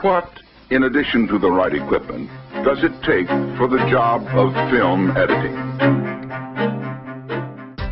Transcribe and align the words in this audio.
What, 0.00 0.40
in 0.70 0.84
addition 0.84 1.28
to 1.28 1.38
the 1.38 1.50
right 1.50 1.72
equipment, 1.74 2.28
does 2.64 2.82
it 2.82 2.92
take 3.02 3.26
for 3.56 3.68
the 3.68 3.78
job 3.90 4.26
of 4.28 4.52
film 4.70 5.16
editing? 5.16 5.54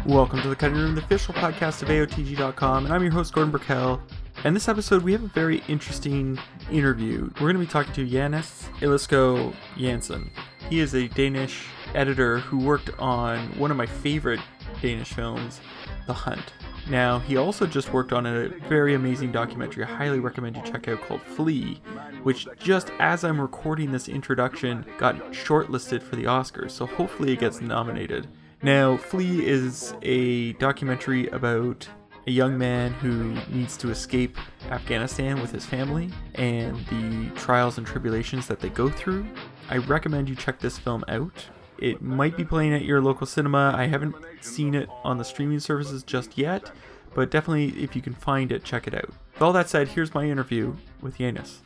Welcome 0.04 0.42
to 0.42 0.48
the 0.48 0.56
Cutting 0.56 0.76
Room, 0.76 0.94
the 0.94 1.02
official 1.02 1.32
podcast 1.34 1.82
of 1.82 1.88
AOTG.com, 1.88 2.84
and 2.84 2.92
I'm 2.92 3.02
your 3.02 3.12
host, 3.12 3.32
Gordon 3.32 3.50
Burkell. 3.50 4.02
And 4.44 4.54
this 4.54 4.68
episode, 4.68 5.02
we 5.02 5.12
have 5.12 5.22
a 5.22 5.28
very 5.28 5.62
interesting 5.68 6.38
interview. 6.70 7.30
We're 7.34 7.52
going 7.52 7.54
to 7.54 7.60
be 7.60 7.66
talking 7.66 7.92
to 7.94 8.06
Janus 8.06 8.68
Billeskov 8.80 9.54
Jansen. 9.78 10.30
He 10.68 10.80
is 10.80 10.94
a 10.94 11.08
Danish 11.08 11.66
editor 11.94 12.38
who 12.38 12.58
worked 12.58 12.90
on 12.98 13.58
one 13.58 13.70
of 13.70 13.76
my 13.76 13.86
favorite 13.86 14.40
Danish 14.80 15.12
films, 15.12 15.60
The 16.06 16.12
Hunt. 16.12 16.52
Now, 16.88 17.20
he 17.20 17.36
also 17.36 17.66
just 17.66 17.92
worked 17.92 18.12
on 18.12 18.26
a 18.26 18.48
very 18.68 18.94
amazing 18.94 19.32
documentary 19.32 19.84
I 19.84 19.86
highly 19.86 20.18
recommend 20.20 20.56
you 20.56 20.62
check 20.62 20.88
out 20.88 21.00
called 21.02 21.22
Flee, 21.22 21.80
which 22.22 22.48
just 22.58 22.90
as 22.98 23.24
I'm 23.24 23.40
recording 23.40 23.92
this 23.92 24.08
introduction 24.08 24.84
got 24.98 25.16
shortlisted 25.32 26.02
for 26.02 26.16
the 26.16 26.24
Oscars, 26.24 26.72
so 26.72 26.86
hopefully 26.86 27.32
it 27.32 27.40
gets 27.40 27.60
nominated. 27.60 28.26
Now, 28.62 28.96
Flee 28.96 29.46
is 29.46 29.94
a 30.02 30.52
documentary 30.54 31.28
about 31.28 31.88
a 32.26 32.30
young 32.30 32.56
man 32.56 32.92
who 32.92 33.34
needs 33.52 33.76
to 33.78 33.90
escape 33.90 34.36
Afghanistan 34.70 35.40
with 35.40 35.50
his 35.50 35.66
family 35.66 36.10
and 36.36 36.76
the 36.86 37.30
trials 37.34 37.78
and 37.78 37.86
tribulations 37.86 38.46
that 38.46 38.60
they 38.60 38.68
go 38.68 38.88
through. 38.88 39.26
I 39.68 39.78
recommend 39.78 40.28
you 40.28 40.36
check 40.36 40.60
this 40.60 40.78
film 40.78 41.04
out. 41.08 41.48
It 41.82 42.00
might 42.00 42.36
be 42.36 42.44
playing 42.44 42.74
at 42.74 42.84
your 42.84 43.00
local 43.00 43.26
cinema. 43.26 43.74
I 43.76 43.86
haven't 43.86 44.14
seen 44.40 44.76
it 44.76 44.88
on 45.02 45.18
the 45.18 45.24
streaming 45.24 45.58
services 45.58 46.04
just 46.04 46.38
yet, 46.38 46.70
but 47.12 47.32
definitely 47.32 47.82
if 47.82 47.96
you 47.96 48.00
can 48.00 48.14
find 48.14 48.52
it, 48.52 48.62
check 48.62 48.86
it 48.86 48.94
out. 48.94 49.08
With 49.32 49.42
all 49.42 49.52
that 49.54 49.68
said, 49.68 49.88
here's 49.88 50.14
my 50.14 50.26
interview 50.26 50.76
with 51.00 51.18
Janus. 51.18 51.58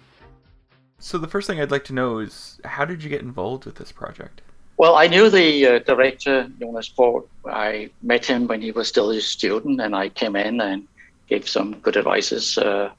So 0.99 1.19
the 1.19 1.29
first 1.29 1.47
thing 1.47 1.61
I'd 1.61 1.71
like 1.71 1.85
to 1.85 1.93
know 1.93 2.21
is 2.21 2.59
how 2.65 2.87
did 2.87 3.05
you 3.05 3.11
get 3.11 3.21
involved 3.21 3.67
with 3.67 3.75
this 3.75 3.93
project? 3.93 4.41
Well, 4.79 4.95
I 4.95 5.07
knew 5.07 5.29
the 5.29 5.67
uh, 5.67 5.79
director, 5.81 6.51
Jonas 6.59 6.89
Poher. 6.89 7.25
I 7.45 7.91
met 8.01 8.25
him 8.25 8.47
when 8.47 8.63
he 8.63 8.71
was 8.71 8.89
still 8.89 9.11
a 9.11 9.21
student, 9.21 9.83
and 9.83 9.95
I 9.95 10.09
came 10.09 10.35
in 10.35 10.63
and 10.63 10.89
gave 11.29 11.47
some 11.47 11.79
good 11.81 11.99
advices 11.99 12.57
uh, 12.57 12.91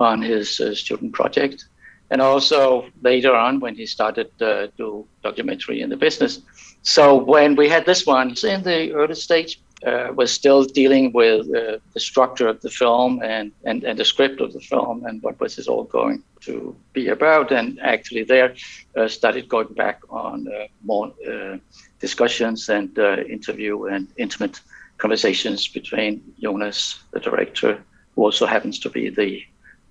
on 0.00 0.22
his 0.22 0.58
uh, 0.58 0.74
student 0.74 1.12
project 1.12 1.66
and 2.12 2.20
also 2.20 2.84
later 3.00 3.34
on 3.34 3.58
when 3.58 3.74
he 3.74 3.86
started 3.86 4.28
to 4.38 4.70
do 4.76 5.06
documentary 5.22 5.80
in 5.80 5.88
the 5.88 5.96
business. 5.96 6.42
So 6.82 7.16
when 7.16 7.56
we 7.56 7.70
had 7.70 7.86
this 7.86 8.06
one 8.06 8.34
in 8.44 8.62
the 8.62 8.92
early 8.92 9.14
stage, 9.14 9.58
uh, 9.86 10.12
was 10.14 10.30
still 10.30 10.62
dealing 10.62 11.10
with 11.12 11.40
uh, 11.54 11.78
the 11.94 12.00
structure 12.00 12.46
of 12.46 12.60
the 12.60 12.70
film 12.70 13.20
and, 13.24 13.50
and, 13.64 13.82
and 13.82 13.98
the 13.98 14.04
script 14.04 14.40
of 14.40 14.52
the 14.52 14.60
film 14.60 15.04
and 15.06 15.20
what 15.22 15.40
was 15.40 15.56
this 15.56 15.66
all 15.66 15.84
going 15.84 16.22
to 16.40 16.76
be 16.92 17.08
about. 17.08 17.50
And 17.50 17.80
actually, 17.80 18.24
there 18.24 18.54
uh, 18.96 19.08
started 19.08 19.48
going 19.48 19.72
back 19.74 20.00
on 20.10 20.46
uh, 20.46 20.66
more 20.84 21.12
uh, 21.28 21.56
discussions 21.98 22.68
and 22.68 22.96
uh, 22.96 23.22
interview 23.28 23.86
and 23.86 24.06
intimate 24.18 24.60
conversations 24.98 25.66
between 25.66 26.22
Jonas, 26.40 27.00
the 27.12 27.20
director, 27.20 27.82
who 28.14 28.22
also 28.22 28.46
happens 28.46 28.78
to 28.80 28.90
be 28.90 29.08
the 29.08 29.42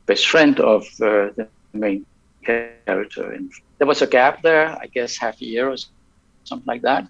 best 0.06 0.28
friend 0.28 0.60
of 0.60 0.86
the 1.00 1.48
main 1.74 2.06
character. 2.44 3.32
And 3.32 3.52
there 3.78 3.88
was 3.88 4.02
a 4.02 4.08
gap 4.08 4.42
there, 4.42 4.78
I 4.82 4.88
guess 4.88 5.18
half 5.18 5.42
a 5.42 5.46
year 5.46 5.70
or 5.70 5.78
something 6.44 6.68
like 6.68 6.82
that. 6.82 7.08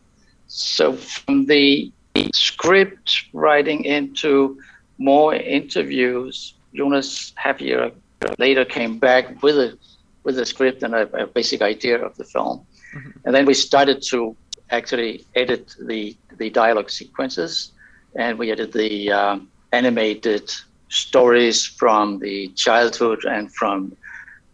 So 0.47 0.93
from 0.93 1.45
the 1.45 1.91
script 2.33 3.25
writing 3.33 3.85
into 3.85 4.59
more 4.97 5.33
interviews, 5.33 6.53
Jonas 6.75 7.33
half 7.35 7.61
a 7.61 7.63
year 7.63 7.91
later 8.37 8.65
came 8.65 8.99
back 8.99 9.41
with 9.41 9.57
a 9.57 9.77
with 10.23 10.37
a 10.37 10.45
script 10.45 10.83
and 10.83 10.93
a, 10.93 11.23
a 11.23 11.25
basic 11.25 11.61
idea 11.61 11.97
of 12.03 12.15
the 12.15 12.23
film. 12.23 12.59
Mm-hmm. 12.95 13.09
And 13.25 13.35
then 13.35 13.45
we 13.45 13.55
started 13.55 14.03
to 14.09 14.35
actually 14.69 15.25
edit 15.35 15.75
the 15.79 16.15
the 16.37 16.49
dialogue 16.49 16.89
sequences, 16.89 17.71
and 18.15 18.37
we 18.37 18.51
edited 18.51 18.73
the 18.73 19.11
um, 19.11 19.49
animated 19.71 20.51
stories 20.89 21.65
from 21.65 22.19
the 22.19 22.49
childhood 22.49 23.23
and 23.25 23.53
from 23.53 23.95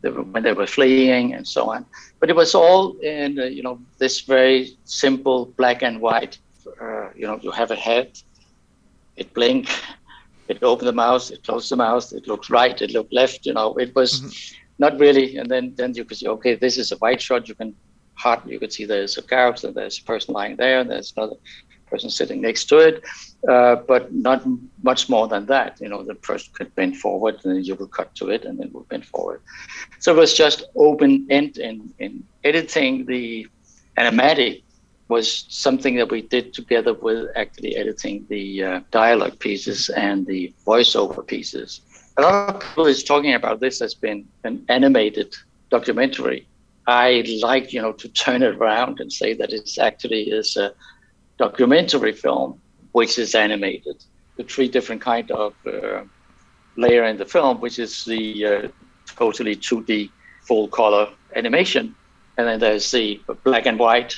they 0.01 0.09
were, 0.09 0.23
when 0.23 0.43
they 0.43 0.53
were 0.53 0.67
fleeing 0.67 1.33
and 1.33 1.47
so 1.47 1.69
on. 1.69 1.85
But 2.19 2.29
it 2.29 2.35
was 2.35 2.53
all 2.55 2.97
in 2.99 3.39
uh, 3.39 3.45
you 3.45 3.63
know 3.63 3.79
this 3.97 4.21
very 4.21 4.77
simple 4.85 5.45
black 5.57 5.83
and 5.83 6.01
white. 6.01 6.37
Uh, 6.81 7.09
you 7.15 7.25
know, 7.25 7.39
you 7.41 7.51
have 7.51 7.71
a 7.71 7.75
head, 7.75 8.19
it 9.15 9.33
blink, 9.33 9.69
it 10.47 10.61
opened 10.61 10.87
the 10.87 10.93
mouth, 10.93 11.31
it 11.31 11.43
closed 11.43 11.71
the 11.71 11.75
mouth, 11.75 12.11
it 12.13 12.27
looked 12.27 12.49
right, 12.49 12.81
it 12.81 12.91
looked 12.91 13.13
left. 13.13 13.45
You 13.45 13.53
know, 13.53 13.75
it 13.75 13.95
was 13.95 14.21
mm-hmm. 14.21 14.55
not 14.79 14.99
really. 14.99 15.37
And 15.37 15.49
then 15.49 15.73
then 15.75 15.93
you 15.93 16.05
could 16.05 16.17
see, 16.17 16.27
okay, 16.27 16.55
this 16.55 16.77
is 16.77 16.91
a 16.91 16.97
white 16.97 17.21
shot. 17.21 17.47
You 17.47 17.55
can 17.55 17.75
hard, 18.15 18.41
you 18.45 18.59
could 18.59 18.73
see 18.73 18.85
there's 18.85 19.17
a 19.17 19.23
and 19.63 19.75
there's 19.75 19.99
a 19.99 20.03
person 20.03 20.33
lying 20.33 20.55
there, 20.55 20.79
and 20.79 20.89
there's 20.89 21.13
another 21.15 21.35
person 21.89 22.09
sitting 22.09 22.41
next 22.41 22.65
to 22.65 22.77
it, 22.77 23.03
uh, 23.47 23.75
but 23.87 24.13
not 24.13 24.43
much 24.83 25.09
more 25.09 25.27
than 25.27 25.45
that. 25.47 25.79
You 25.81 25.89
know, 25.89 26.03
the 26.03 26.15
person 26.15 26.51
could 26.53 26.73
bend 26.75 26.97
forward, 26.97 27.35
and 27.43 27.65
you 27.65 27.75
will 27.75 27.87
cut 27.87 28.13
to 28.15 28.29
it, 28.29 28.45
and 28.45 28.59
then 28.59 28.71
will 28.73 28.87
bend 28.89 29.05
forward. 29.05 29.41
So 29.99 30.13
it 30.13 30.17
was 30.17 30.33
just 30.33 30.65
open 30.75 31.27
end 31.29 31.57
in, 31.57 31.93
in 31.99 32.23
editing. 32.43 33.05
The 33.05 33.47
animatic 33.97 34.63
was 35.09 35.45
something 35.49 35.95
that 35.95 36.11
we 36.11 36.21
did 36.21 36.53
together 36.53 36.93
with 36.93 37.29
actually 37.35 37.75
editing 37.77 38.25
the 38.29 38.63
uh, 38.63 38.79
dialogue 38.91 39.39
pieces 39.39 39.89
and 39.89 40.25
the 40.25 40.53
voiceover 40.65 41.25
pieces. 41.25 41.81
A 42.17 42.21
lot 42.21 42.55
of 42.55 42.61
people 42.61 42.87
is 42.87 43.03
talking 43.03 43.33
about 43.33 43.59
this 43.59 43.81
as 43.81 43.93
being 43.93 44.27
an 44.43 44.65
animated 44.69 45.33
documentary. 45.69 46.47
I 46.87 47.23
like, 47.41 47.73
you 47.73 47.81
know, 47.81 47.91
to 47.93 48.07
turn 48.09 48.41
it 48.43 48.55
around 48.55 48.99
and 48.99 49.11
say 49.11 49.33
that 49.33 49.51
it's 49.51 49.77
actually 49.77 50.23
is 50.23 50.55
a 50.57 50.73
documentary 51.37 52.13
film, 52.13 52.59
which 52.91 53.17
is 53.17 53.35
animated. 53.35 54.03
The 54.37 54.43
three 54.43 54.67
different 54.67 55.01
kind 55.01 55.29
of 55.31 55.53
uh, 55.65 56.03
layer 56.75 57.05
in 57.05 57.17
the 57.17 57.25
film, 57.25 57.59
which 57.59 57.79
is 57.79 58.05
the 58.05 58.45
uh, 58.45 58.67
totally 59.15 59.55
2D 59.55 60.09
full 60.41 60.67
color 60.67 61.09
animation, 61.35 61.95
and 62.37 62.47
then 62.47 62.59
there's 62.59 62.91
the 62.91 63.19
black 63.43 63.65
and 63.65 63.79
white 63.79 64.15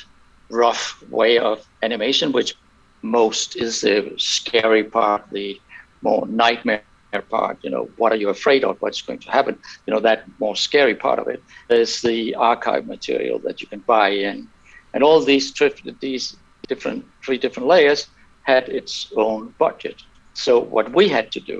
rough 0.50 1.02
way 1.10 1.38
of 1.38 1.66
animation, 1.82 2.32
which 2.32 2.54
most 3.02 3.56
is 3.56 3.80
the 3.80 4.12
scary 4.18 4.84
part, 4.84 5.24
the 5.30 5.58
more 6.02 6.26
nightmare 6.26 6.82
part. 7.30 7.58
You 7.62 7.70
know, 7.70 7.88
what 7.96 8.12
are 8.12 8.16
you 8.16 8.28
afraid 8.28 8.62
of? 8.64 8.80
What's 8.80 9.02
going 9.02 9.18
to 9.20 9.30
happen? 9.30 9.58
You 9.86 9.94
know, 9.94 10.00
that 10.00 10.24
more 10.38 10.54
scary 10.54 10.94
part 10.94 11.18
of 11.18 11.28
it. 11.28 11.42
There's 11.68 12.00
the 12.02 12.34
archive 12.34 12.86
material 12.86 13.38
that 13.40 13.60
you 13.60 13.66
can 13.66 13.80
buy 13.80 14.10
in, 14.10 14.48
and 14.92 15.02
all 15.02 15.20
these 15.20 15.52
these 16.00 16.36
different 16.70 17.04
three 17.24 17.38
different 17.44 17.68
layers 17.74 18.00
had 18.42 18.64
its 18.68 18.92
own 19.16 19.40
budget. 19.64 19.98
So 20.34 20.52
what 20.76 20.86
we 20.98 21.04
had 21.16 21.26
to 21.36 21.40
do 21.52 21.58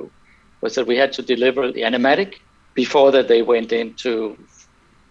was 0.63 0.75
that 0.77 0.87
we 0.87 0.97
had 1.03 1.13
to 1.19 1.23
deliver 1.35 1.63
the 1.73 1.83
animatic 1.91 2.31
before 2.75 3.11
that 3.17 3.29
they 3.33 3.43
went 3.55 3.71
into 3.73 4.13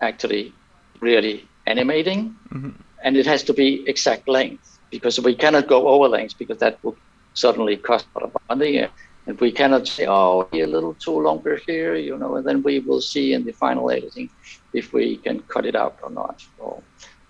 actually 0.10 0.54
really 1.02 1.36
animating, 1.68 2.36
mm-hmm. 2.54 2.72
and 3.04 3.18
it 3.22 3.26
has 3.26 3.42
to 3.50 3.54
be 3.54 3.68
exact 3.94 4.28
length 4.28 4.80
because 4.90 5.20
we 5.20 5.36
cannot 5.36 5.68
go 5.68 5.80
over 5.88 6.08
length 6.08 6.36
because 6.42 6.60
that 6.66 6.76
would 6.84 6.98
suddenly 7.34 7.76
cost 7.90 8.06
a 8.08 8.20
lot 8.20 8.24
of 8.28 8.42
money. 8.50 8.74
And 9.28 9.40
we 9.40 9.52
cannot 9.52 9.88
say, 9.88 10.06
oh, 10.08 10.48
a 10.52 10.66
little 10.76 10.96
too 10.96 11.18
longer 11.30 11.56
here, 11.68 11.94
you 11.96 12.18
know, 12.18 12.32
and 12.38 12.46
then 12.48 12.64
we 12.64 12.80
will 12.80 13.02
see 13.02 13.34
in 13.36 13.42
the 13.46 13.52
final 13.52 13.92
editing 13.92 14.30
if 14.74 14.94
we 14.94 15.18
can 15.18 15.38
cut 15.54 15.66
it 15.66 15.76
out 15.76 15.96
or 16.02 16.10
not, 16.10 16.38
or 16.58 16.82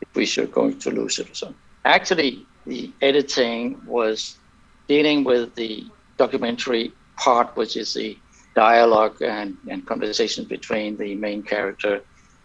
if 0.04 0.10
we 0.16 0.26
should 0.26 0.52
going 0.60 0.80
to 0.80 0.90
lose 0.92 1.20
it 1.20 1.30
or 1.32 1.36
something. 1.36 1.69
Actually, 1.86 2.46
the 2.66 2.92
editing 3.02 3.82
was 3.86 4.38
dealing 4.88 5.24
with 5.24 5.56
the 5.56 5.86
documentary 6.18 6.92
part, 7.18 7.56
which 7.56 7.78
is 7.78 7.94
the 7.94 8.18
dialogue 8.56 9.22
and, 9.22 9.58
and 9.70 9.86
conversations 9.86 10.48
between 10.48 10.98
the 10.98 11.16
main 11.16 11.42
character, 11.44 12.02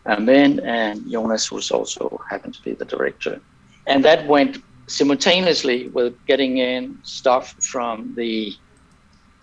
uh, 0.06 0.10
Amin, 0.10 0.60
and 0.60 1.10
Jonas, 1.10 1.46
who's 1.46 1.70
also 1.70 2.20
happened 2.30 2.54
to 2.54 2.62
be 2.62 2.72
the 2.72 2.84
director. 2.84 3.40
And 3.86 4.04
that 4.04 4.26
went 4.26 4.62
simultaneously 4.86 5.88
with 5.88 6.14
getting 6.26 6.58
in 6.58 6.98
stuff 7.02 7.54
from 7.60 8.14
the 8.14 8.54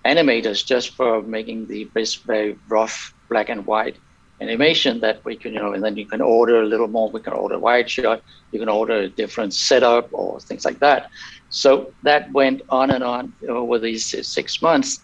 animators 0.06 0.66
just 0.66 0.96
for 0.96 1.22
making 1.22 1.68
the 1.68 1.90
very 2.26 2.58
rough 2.70 3.14
black 3.30 3.50
and 3.50 3.66
white 3.66 3.98
animation 4.42 5.00
that 5.02 5.22
we 5.24 5.38
can, 5.38 5.54
you 5.54 5.60
know, 5.60 5.74
and 5.74 5.84
then 5.84 5.96
you 5.96 6.08
can 6.08 6.22
order 6.22 6.62
a 6.62 6.66
little 6.66 6.88
more. 6.88 7.12
We 7.12 7.22
can 7.22 7.34
order 7.34 7.60
wide 7.60 7.90
shot. 7.90 8.22
You 8.52 8.60
can 8.60 8.70
order 8.70 8.96
a 9.02 9.10
different 9.10 9.54
setup 9.54 10.10
or 10.12 10.40
things 10.40 10.66
like 10.66 10.80
that. 10.80 11.10
So 11.50 11.94
that 12.04 12.32
went 12.34 12.62
on 12.70 12.92
and 12.92 13.04
on 13.04 13.34
over 13.48 13.78
these 13.78 14.06
six 14.28 14.62
months, 14.62 15.00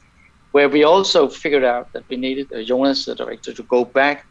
where 0.52 0.70
we 0.70 0.84
also 0.84 1.30
figured 1.30 1.64
out 1.64 1.94
that 1.94 2.06
we 2.10 2.18
needed 2.18 2.52
uh, 2.52 2.64
Jonas, 2.64 3.06
the 3.06 3.16
director, 3.16 3.54
to 3.54 3.64
go 3.64 3.86
back 3.86 4.26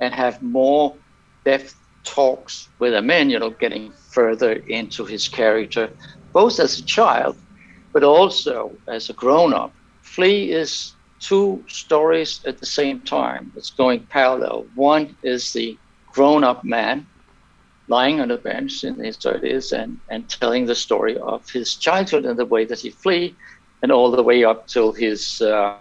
and 0.00 0.14
have 0.14 0.42
more 0.42 0.96
depth 1.44 1.74
talks 2.04 2.68
with 2.78 2.94
Amin, 2.94 3.30
you 3.30 3.38
know, 3.38 3.50
getting 3.50 3.92
further 4.12 4.52
into 4.68 5.04
his 5.04 5.28
character, 5.28 5.90
both 6.32 6.60
as 6.60 6.78
a 6.78 6.84
child, 6.84 7.36
but 7.92 8.04
also 8.04 8.72
as 8.88 9.10
a 9.10 9.12
grown 9.12 9.52
up. 9.52 9.72
Flee 10.02 10.52
is 10.52 10.95
two 11.20 11.64
stories 11.68 12.40
at 12.46 12.58
the 12.58 12.66
same 12.66 13.00
time. 13.00 13.52
It's 13.56 13.70
going 13.70 14.06
parallel. 14.06 14.66
One 14.74 15.16
is 15.22 15.52
the 15.52 15.78
grown-up 16.12 16.64
man 16.64 17.06
lying 17.88 18.20
on 18.20 18.30
a 18.30 18.36
bench 18.36 18.84
in 18.84 18.94
his 18.96 19.16
30s 19.18 19.72
and, 19.72 19.98
and 20.10 20.28
telling 20.28 20.66
the 20.66 20.74
story 20.74 21.16
of 21.18 21.48
his 21.50 21.76
childhood 21.76 22.24
and 22.24 22.38
the 22.38 22.44
way 22.44 22.64
that 22.64 22.80
he 22.80 22.90
flee 22.90 23.36
and 23.82 23.92
all 23.92 24.10
the 24.10 24.22
way 24.22 24.44
up 24.44 24.66
till 24.66 24.92
his 24.92 25.40
uh, 25.40 25.76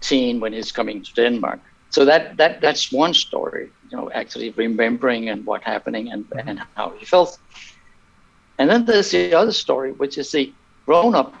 teen 0.00 0.40
when 0.40 0.52
he's 0.52 0.70
coming 0.70 1.02
to 1.02 1.12
Denmark. 1.14 1.60
So 1.90 2.04
that, 2.04 2.36
that 2.36 2.60
that's 2.60 2.92
one 2.92 3.14
story, 3.14 3.70
you 3.90 3.96
know, 3.96 4.10
actually 4.12 4.50
remembering 4.50 5.28
and 5.30 5.44
what 5.46 5.62
happening 5.62 6.12
and, 6.12 6.24
and 6.36 6.60
how 6.74 6.90
he 6.98 7.06
felt. 7.06 7.38
And 8.58 8.68
then 8.70 8.84
there's 8.84 9.10
the 9.10 9.34
other 9.34 9.52
story, 9.52 9.92
which 9.92 10.18
is 10.18 10.30
the 10.32 10.52
grown-up 10.84 11.34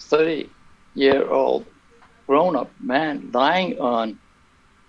30 0.00 0.50
year 0.94 1.28
old 1.30 1.64
grown 2.26 2.56
up 2.56 2.70
man 2.80 3.30
lying 3.32 3.78
on, 3.80 4.18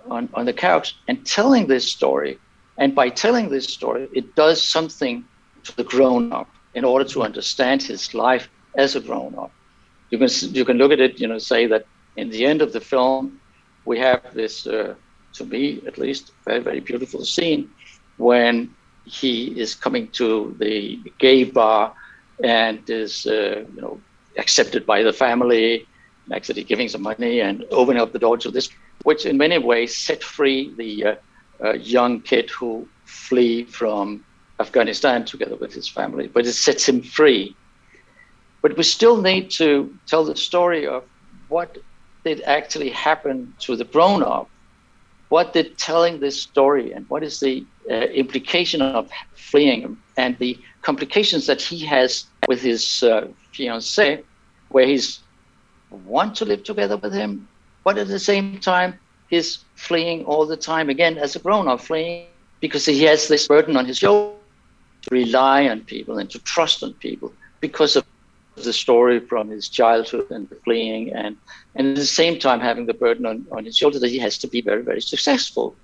on, 0.09 0.29
on 0.33 0.45
the 0.45 0.53
couch 0.53 0.95
and 1.07 1.25
telling 1.25 1.67
this 1.67 1.85
story. 1.91 2.37
And 2.77 2.95
by 2.95 3.09
telling 3.09 3.49
this 3.49 3.67
story, 3.67 4.07
it 4.13 4.35
does 4.35 4.61
something 4.61 5.23
to 5.63 5.75
the 5.75 5.83
grown 5.83 6.33
up 6.33 6.49
in 6.73 6.83
order 6.83 7.05
to 7.05 7.23
understand 7.23 7.83
his 7.83 8.13
life 8.13 8.49
as 8.75 8.95
a 8.95 8.99
grown 8.99 9.35
up. 9.37 9.51
You 10.09 10.17
can, 10.17 10.29
you 10.53 10.65
can 10.65 10.77
look 10.77 10.91
at 10.91 10.99
it, 10.99 11.19
you 11.19 11.27
know, 11.27 11.37
say 11.37 11.67
that 11.67 11.85
in 12.17 12.29
the 12.29 12.45
end 12.45 12.61
of 12.61 12.73
the 12.73 12.81
film, 12.81 13.39
we 13.85 13.99
have 13.99 14.21
this, 14.33 14.65
uh, 14.67 14.95
to 15.33 15.45
me 15.45 15.81
at 15.87 15.97
least, 15.97 16.31
very, 16.45 16.59
very 16.59 16.79
beautiful 16.79 17.25
scene 17.25 17.69
when 18.17 18.73
he 19.05 19.59
is 19.59 19.75
coming 19.75 20.07
to 20.09 20.55
the 20.59 20.99
gay 21.17 21.43
bar 21.43 21.93
and 22.43 22.87
is, 22.89 23.25
uh, 23.25 23.63
you 23.75 23.81
know, 23.81 23.99
accepted 24.37 24.85
by 24.85 25.03
the 25.03 25.13
family, 25.13 25.85
actually 26.31 26.63
giving 26.63 26.87
some 26.87 27.01
money 27.01 27.41
and 27.41 27.65
opening 27.71 28.01
up 28.01 28.13
the 28.13 28.19
door 28.19 28.37
to 28.37 28.51
this, 28.51 28.69
which 29.03 29.25
in 29.25 29.37
many 29.37 29.57
ways 29.57 29.95
set 29.95 30.23
free 30.23 30.73
the 30.77 31.05
uh, 31.05 31.15
uh, 31.63 31.73
young 31.73 32.21
kid 32.21 32.49
who 32.49 32.87
flee 33.05 33.63
from 33.65 34.23
Afghanistan 34.59 35.25
together 35.25 35.55
with 35.55 35.73
his 35.73 35.87
family. 35.87 36.27
But 36.27 36.45
it 36.45 36.53
sets 36.53 36.87
him 36.87 37.01
free. 37.01 37.55
But 38.61 38.77
we 38.77 38.83
still 38.83 39.21
need 39.21 39.51
to 39.51 39.93
tell 40.07 40.23
the 40.23 40.35
story 40.35 40.87
of 40.87 41.03
what 41.49 41.77
did 42.23 42.41
actually 42.41 42.89
happen 42.89 43.53
to 43.59 43.75
the 43.75 43.83
grown 43.83 44.23
up. 44.23 44.49
What 45.29 45.53
did 45.53 45.77
telling 45.77 46.19
this 46.19 46.41
story 46.41 46.93
and 46.93 47.09
what 47.09 47.23
is 47.23 47.39
the 47.39 47.65
uh, 47.89 47.93
implication 47.93 48.81
of 48.81 49.09
fleeing 49.35 49.97
and 50.15 50.37
the 50.37 50.57
complications 50.83 51.47
that 51.47 51.61
he 51.61 51.79
has 51.85 52.25
with 52.47 52.61
his 52.61 53.03
uh, 53.03 53.27
fiancée, 53.53 54.23
where 54.69 54.85
he's 54.85 55.19
want 55.97 56.35
to 56.37 56.45
live 56.45 56.63
together 56.63 56.97
with 56.97 57.13
him, 57.13 57.47
but 57.83 57.97
at 57.97 58.07
the 58.07 58.19
same 58.19 58.59
time, 58.59 58.99
he's 59.29 59.63
fleeing 59.75 60.25
all 60.25 60.45
the 60.45 60.57
time. 60.57 60.89
Again, 60.89 61.17
as 61.17 61.35
a 61.35 61.39
grown 61.39 61.67
up, 61.67 61.81
fleeing 61.81 62.27
because 62.59 62.85
he 62.85 63.03
has 63.03 63.27
this 63.27 63.47
burden 63.47 63.75
on 63.75 63.85
his 63.85 63.97
shoulder 63.97 64.35
to 65.03 65.09
rely 65.13 65.67
on 65.67 65.81
people 65.81 66.17
and 66.17 66.29
to 66.29 66.39
trust 66.39 66.83
on 66.83 66.93
people 66.93 67.33
because 67.59 67.95
of 67.95 68.05
the 68.55 68.73
story 68.73 69.19
from 69.19 69.49
his 69.49 69.67
childhood 69.67 70.29
and 70.31 70.47
the 70.49 70.55
fleeing 70.63 71.11
and, 71.13 71.35
and 71.75 71.87
at 71.89 71.95
the 71.95 72.05
same 72.05 72.37
time 72.39 72.59
having 72.59 72.85
the 72.85 72.93
burden 72.93 73.25
on, 73.25 73.45
on 73.51 73.65
his 73.65 73.75
shoulder 73.75 73.99
that 73.99 74.09
he 74.09 74.19
has 74.19 74.37
to 74.37 74.47
be 74.47 74.61
very, 74.61 74.81
very 74.81 75.01
successful 75.01 75.75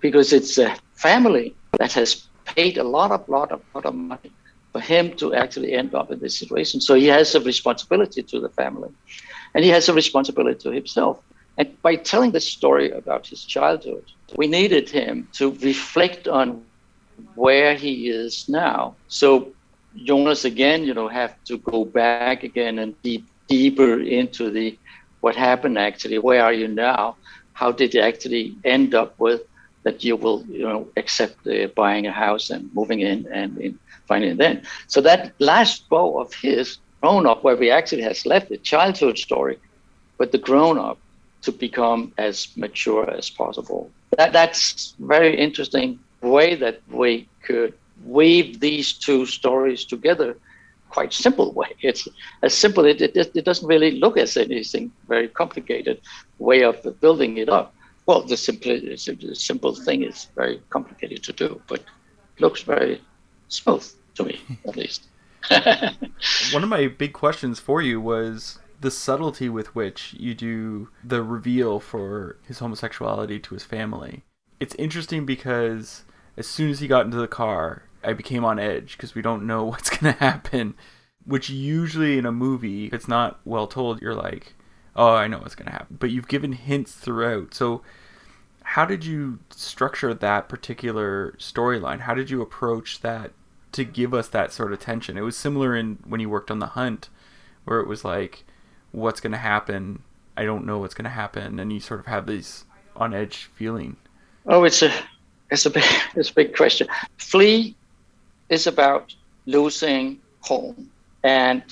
because 0.00 0.32
it's 0.32 0.58
a 0.58 0.76
family 0.94 1.54
that 1.78 1.92
has 1.92 2.28
paid 2.44 2.78
a 2.78 2.84
lot 2.84 3.10
of, 3.10 3.28
lot 3.28 3.50
of, 3.50 3.60
lot 3.74 3.84
of 3.86 3.94
money 3.94 4.30
for 4.72 4.80
him 4.80 5.16
to 5.16 5.34
actually 5.34 5.72
end 5.72 5.94
up 5.94 6.12
in 6.12 6.18
this 6.20 6.36
situation. 6.38 6.80
So 6.80 6.94
he 6.94 7.06
has 7.06 7.34
a 7.34 7.40
responsibility 7.40 8.22
to 8.22 8.40
the 8.40 8.50
family 8.50 8.90
and 9.54 9.64
he 9.64 9.70
has 9.70 9.88
a 9.88 9.94
responsibility 9.94 10.58
to 10.60 10.70
himself. 10.70 11.20
And 11.56 11.68
by 11.82 11.96
telling 11.96 12.32
the 12.32 12.40
story 12.40 12.90
about 12.90 13.26
his 13.26 13.44
childhood, 13.44 14.04
we 14.36 14.46
needed 14.46 14.88
him 14.90 15.28
to 15.34 15.52
reflect 15.62 16.28
on 16.28 16.62
where 17.34 17.74
he 17.74 18.08
is 18.08 18.44
now. 18.48 18.96
So 19.08 19.52
Jonas 20.04 20.44
again, 20.44 20.84
you 20.84 20.94
know, 20.94 21.08
have 21.08 21.34
to 21.46 21.58
go 21.58 21.84
back 21.84 22.42
again 22.44 22.78
and 22.78 22.94
deep 23.02 23.26
deeper 23.48 24.00
into 24.00 24.50
the 24.50 24.78
what 25.20 25.34
happened 25.34 25.78
actually. 25.78 26.18
Where 26.18 26.44
are 26.44 26.52
you 26.52 26.68
now? 26.68 27.16
How 27.54 27.72
did 27.72 27.94
you 27.94 28.00
actually 28.00 28.56
end 28.64 28.94
up 28.94 29.14
with 29.18 29.42
that 29.84 30.04
you 30.04 30.16
will, 30.16 30.44
you 30.48 30.62
know, 30.62 30.88
accept 30.96 31.46
uh, 31.46 31.68
buying 31.74 32.06
a 32.06 32.12
house 32.12 32.50
and 32.50 32.68
moving 32.74 33.00
in 33.00 33.26
and 33.32 33.58
in 33.58 33.78
finding 34.06 34.36
then. 34.36 34.62
So 34.88 35.00
that 35.02 35.32
last 35.38 35.88
bow 35.88 36.18
of 36.20 36.32
his 36.34 36.78
grown 37.00 37.26
up 37.26 37.44
where 37.44 37.56
we 37.56 37.70
actually 37.70 38.02
has 38.02 38.26
left 38.26 38.48
the 38.48 38.58
childhood 38.58 39.18
story, 39.18 39.58
but 40.16 40.32
the 40.32 40.38
grown 40.38 40.78
up 40.78 40.98
to 41.42 41.52
become 41.52 42.12
as 42.18 42.48
mature 42.56 43.08
as 43.10 43.30
possible. 43.30 43.90
That 44.16 44.32
that's 44.32 44.94
very 44.98 45.38
interesting 45.38 45.98
way 46.22 46.54
that 46.56 46.80
we 46.90 47.28
could 47.42 47.74
weave 48.04 48.60
these 48.60 48.92
two 48.92 49.26
stories 49.26 49.84
together 49.84 50.36
quite 50.90 51.12
simple 51.12 51.52
way. 51.52 51.74
It's 51.82 52.08
as 52.42 52.54
simple. 52.54 52.84
It, 52.84 53.00
it, 53.00 53.16
it 53.16 53.44
doesn't 53.44 53.68
really 53.68 53.92
look 53.92 54.16
as 54.16 54.36
anything 54.36 54.90
very 55.06 55.28
complicated 55.28 56.00
way 56.38 56.62
of 56.62 56.76
building 57.00 57.36
it 57.38 57.48
up. 57.48 57.74
Well, 58.06 58.22
the 58.22 58.36
simple, 58.36 58.80
the 58.80 59.34
simple 59.34 59.74
thing 59.74 60.02
is 60.02 60.28
very 60.34 60.60
complicated 60.70 61.22
to 61.24 61.32
do, 61.32 61.60
but 61.68 61.82
looks 62.38 62.62
very 62.62 63.02
smooth 63.48 63.86
to 64.14 64.24
me, 64.24 64.40
at 64.66 64.76
least. 64.76 65.02
One 66.52 66.62
of 66.62 66.68
my 66.68 66.88
big 66.88 67.12
questions 67.12 67.60
for 67.60 67.80
you 67.80 68.00
was 68.00 68.58
the 68.80 68.90
subtlety 68.90 69.48
with 69.48 69.74
which 69.74 70.14
you 70.18 70.34
do 70.34 70.88
the 71.02 71.22
reveal 71.22 71.80
for 71.80 72.36
his 72.46 72.58
homosexuality 72.60 73.38
to 73.40 73.54
his 73.54 73.64
family. 73.64 74.24
It's 74.60 74.74
interesting 74.76 75.26
because 75.26 76.04
as 76.36 76.46
soon 76.46 76.70
as 76.70 76.80
he 76.80 76.86
got 76.86 77.04
into 77.04 77.16
the 77.16 77.28
car, 77.28 77.82
I 78.04 78.12
became 78.12 78.44
on 78.44 78.58
edge 78.58 78.96
because 78.96 79.14
we 79.14 79.22
don't 79.22 79.46
know 79.46 79.64
what's 79.66 79.90
going 79.90 80.14
to 80.14 80.20
happen. 80.20 80.74
Which 81.24 81.50
usually 81.50 82.16
in 82.16 82.24
a 82.24 82.32
movie, 82.32 82.86
if 82.86 82.94
it's 82.94 83.08
not 83.08 83.40
well 83.44 83.66
told, 83.66 84.00
you're 84.00 84.14
like, 84.14 84.54
oh, 84.96 85.14
I 85.14 85.28
know 85.28 85.38
what's 85.38 85.54
going 85.54 85.66
to 85.66 85.72
happen. 85.72 85.98
But 86.00 86.10
you've 86.10 86.28
given 86.28 86.52
hints 86.52 86.92
throughout. 86.92 87.52
So, 87.52 87.82
how 88.62 88.86
did 88.86 89.04
you 89.04 89.40
structure 89.50 90.14
that 90.14 90.48
particular 90.48 91.34
storyline? 91.38 92.00
How 92.00 92.14
did 92.14 92.30
you 92.30 92.40
approach 92.40 93.00
that 93.00 93.32
to 93.72 93.84
give 93.84 94.14
us 94.14 94.28
that 94.28 94.52
sort 94.52 94.72
of 94.72 94.80
tension. 94.80 95.18
It 95.18 95.22
was 95.22 95.36
similar 95.36 95.76
in 95.76 95.98
when 96.06 96.20
you 96.20 96.28
worked 96.28 96.50
on 96.50 96.58
The 96.58 96.68
Hunt, 96.68 97.08
where 97.64 97.80
it 97.80 97.86
was 97.86 98.04
like, 98.04 98.44
what's 98.92 99.20
going 99.20 99.32
to 99.32 99.38
happen? 99.38 100.02
I 100.36 100.44
don't 100.44 100.66
know 100.66 100.78
what's 100.78 100.94
going 100.94 101.04
to 101.04 101.10
happen, 101.10 101.58
and 101.58 101.72
you 101.72 101.80
sort 101.80 102.00
of 102.00 102.06
have 102.06 102.26
this 102.26 102.64
on 102.96 103.14
edge 103.14 103.50
feeling. 103.54 103.96
Oh, 104.46 104.64
it's 104.64 104.82
a 104.82 104.92
it's 105.50 105.66
a 105.66 105.70
big 105.70 105.84
it's 106.14 106.30
a 106.30 106.34
big 106.34 106.56
question. 106.56 106.88
Flee 107.18 107.74
is 108.48 108.66
about 108.66 109.14
losing 109.46 110.20
home 110.40 110.90
and 111.22 111.62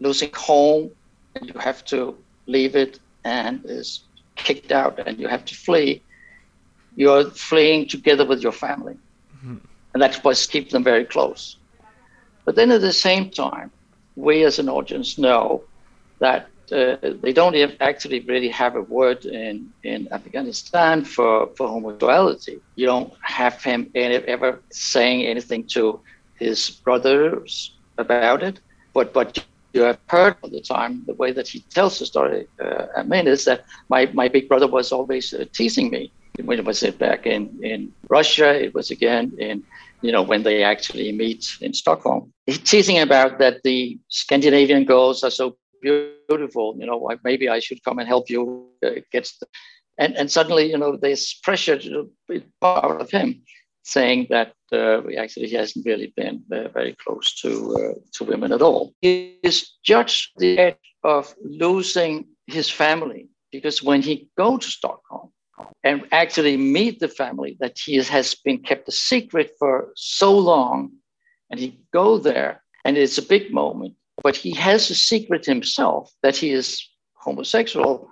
losing 0.00 0.30
home, 0.34 0.90
and 1.34 1.46
you 1.46 1.54
have 1.58 1.84
to 1.86 2.16
leave 2.46 2.76
it, 2.76 2.98
and 3.24 3.64
is 3.64 4.00
kicked 4.34 4.72
out, 4.72 4.98
and 5.06 5.18
you 5.18 5.28
have 5.28 5.44
to 5.46 5.54
flee. 5.54 6.02
You're 6.96 7.30
fleeing 7.30 7.86
together 7.88 8.26
with 8.26 8.42
your 8.42 8.52
family. 8.52 8.96
Mm-hmm 9.36 9.56
and 9.96 10.02
that's 10.02 10.22
what 10.22 10.36
keeps 10.50 10.72
them 10.72 10.84
very 10.84 11.06
close. 11.06 11.56
But 12.44 12.54
then 12.54 12.70
at 12.70 12.82
the 12.82 12.92
same 12.92 13.30
time, 13.30 13.70
we 14.14 14.44
as 14.44 14.58
an 14.58 14.68
audience 14.68 15.16
know 15.16 15.62
that 16.18 16.50
uh, 16.70 16.96
they 17.22 17.32
don't 17.32 17.56
actually 17.80 18.20
really 18.20 18.50
have 18.50 18.76
a 18.76 18.82
word 18.82 19.24
in, 19.24 19.72
in 19.84 20.06
Afghanistan 20.12 21.02
for, 21.02 21.48
for 21.56 21.66
homosexuality. 21.66 22.60
You 22.74 22.84
don't 22.84 23.10
have 23.22 23.62
him 23.62 23.90
any, 23.94 24.16
ever 24.16 24.60
saying 24.70 25.24
anything 25.24 25.64
to 25.68 25.98
his 26.34 26.68
brothers 26.68 27.74
about 27.96 28.42
it. 28.42 28.60
But 28.92 29.14
what 29.14 29.42
you 29.72 29.80
have 29.80 29.98
heard 30.08 30.36
all 30.42 30.50
the 30.50 30.60
time, 30.60 31.04
the 31.06 31.14
way 31.14 31.32
that 31.32 31.48
he 31.48 31.60
tells 31.70 31.98
the 32.00 32.04
story, 32.04 32.48
uh, 32.62 32.88
I 32.98 33.02
mean, 33.02 33.26
is 33.26 33.46
that 33.46 33.64
my, 33.88 34.10
my 34.12 34.28
big 34.28 34.46
brother 34.46 34.66
was 34.66 34.92
always 34.92 35.32
uh, 35.32 35.46
teasing 35.54 35.88
me. 35.88 36.12
When 36.44 36.58
it 36.58 36.66
was 36.66 36.82
back 36.98 37.24
in, 37.24 37.58
in 37.62 37.94
Russia, 38.10 38.48
it 38.62 38.74
was 38.74 38.90
again 38.90 39.32
in 39.38 39.64
you 40.02 40.12
know, 40.12 40.22
when 40.22 40.42
they 40.42 40.62
actually 40.62 41.12
meet 41.12 41.56
in 41.60 41.72
Stockholm. 41.72 42.32
He's 42.46 42.58
teasing 42.58 42.98
about 42.98 43.38
that 43.38 43.62
the 43.64 43.98
Scandinavian 44.08 44.84
girls 44.84 45.24
are 45.24 45.30
so 45.30 45.56
beautiful, 45.82 46.76
you 46.78 46.86
know, 46.86 47.10
maybe 47.24 47.48
I 47.48 47.58
should 47.60 47.82
come 47.84 47.98
and 47.98 48.08
help 48.08 48.28
you 48.28 48.68
uh, 48.84 48.90
get, 49.12 49.30
and, 49.98 50.16
and 50.16 50.30
suddenly, 50.30 50.70
you 50.70 50.78
know, 50.78 50.96
there's 50.96 51.34
pressure 51.42 51.78
to 51.78 52.10
be 52.28 52.42
out 52.62 53.00
of 53.00 53.10
him 53.10 53.42
saying 53.84 54.26
that 54.30 54.52
uh, 54.72 55.00
actually 55.18 55.46
he 55.46 55.54
hasn't 55.54 55.86
really 55.86 56.12
been 56.16 56.42
uh, 56.52 56.68
very 56.68 56.96
close 57.04 57.40
to, 57.40 57.76
uh, 57.76 58.00
to 58.12 58.24
women 58.24 58.52
at 58.52 58.62
all. 58.62 58.92
He 59.00 59.38
is 59.42 59.70
judged 59.84 60.32
the 60.38 60.58
edge 60.58 60.76
of 61.04 61.34
losing 61.44 62.26
his 62.48 62.68
family 62.68 63.28
because 63.52 63.82
when 63.82 64.02
he 64.02 64.28
go 64.36 64.56
to 64.58 64.66
Stockholm, 64.66 65.30
and 65.84 66.04
actually 66.12 66.56
meet 66.56 67.00
the 67.00 67.08
family 67.08 67.56
that 67.60 67.78
he 67.78 67.96
has 67.96 68.34
been 68.34 68.58
kept 68.58 68.88
a 68.88 68.92
secret 68.92 69.52
for 69.58 69.92
so 69.96 70.36
long. 70.36 70.92
And 71.50 71.60
he 71.60 71.78
go 71.92 72.18
there, 72.18 72.62
and 72.84 72.96
it's 72.96 73.18
a 73.18 73.22
big 73.22 73.52
moment. 73.52 73.94
But 74.22 74.36
he 74.36 74.52
has 74.54 74.90
a 74.90 74.94
secret 74.94 75.44
himself 75.44 76.12
that 76.22 76.36
he 76.36 76.50
is 76.50 76.82
homosexual. 77.14 78.10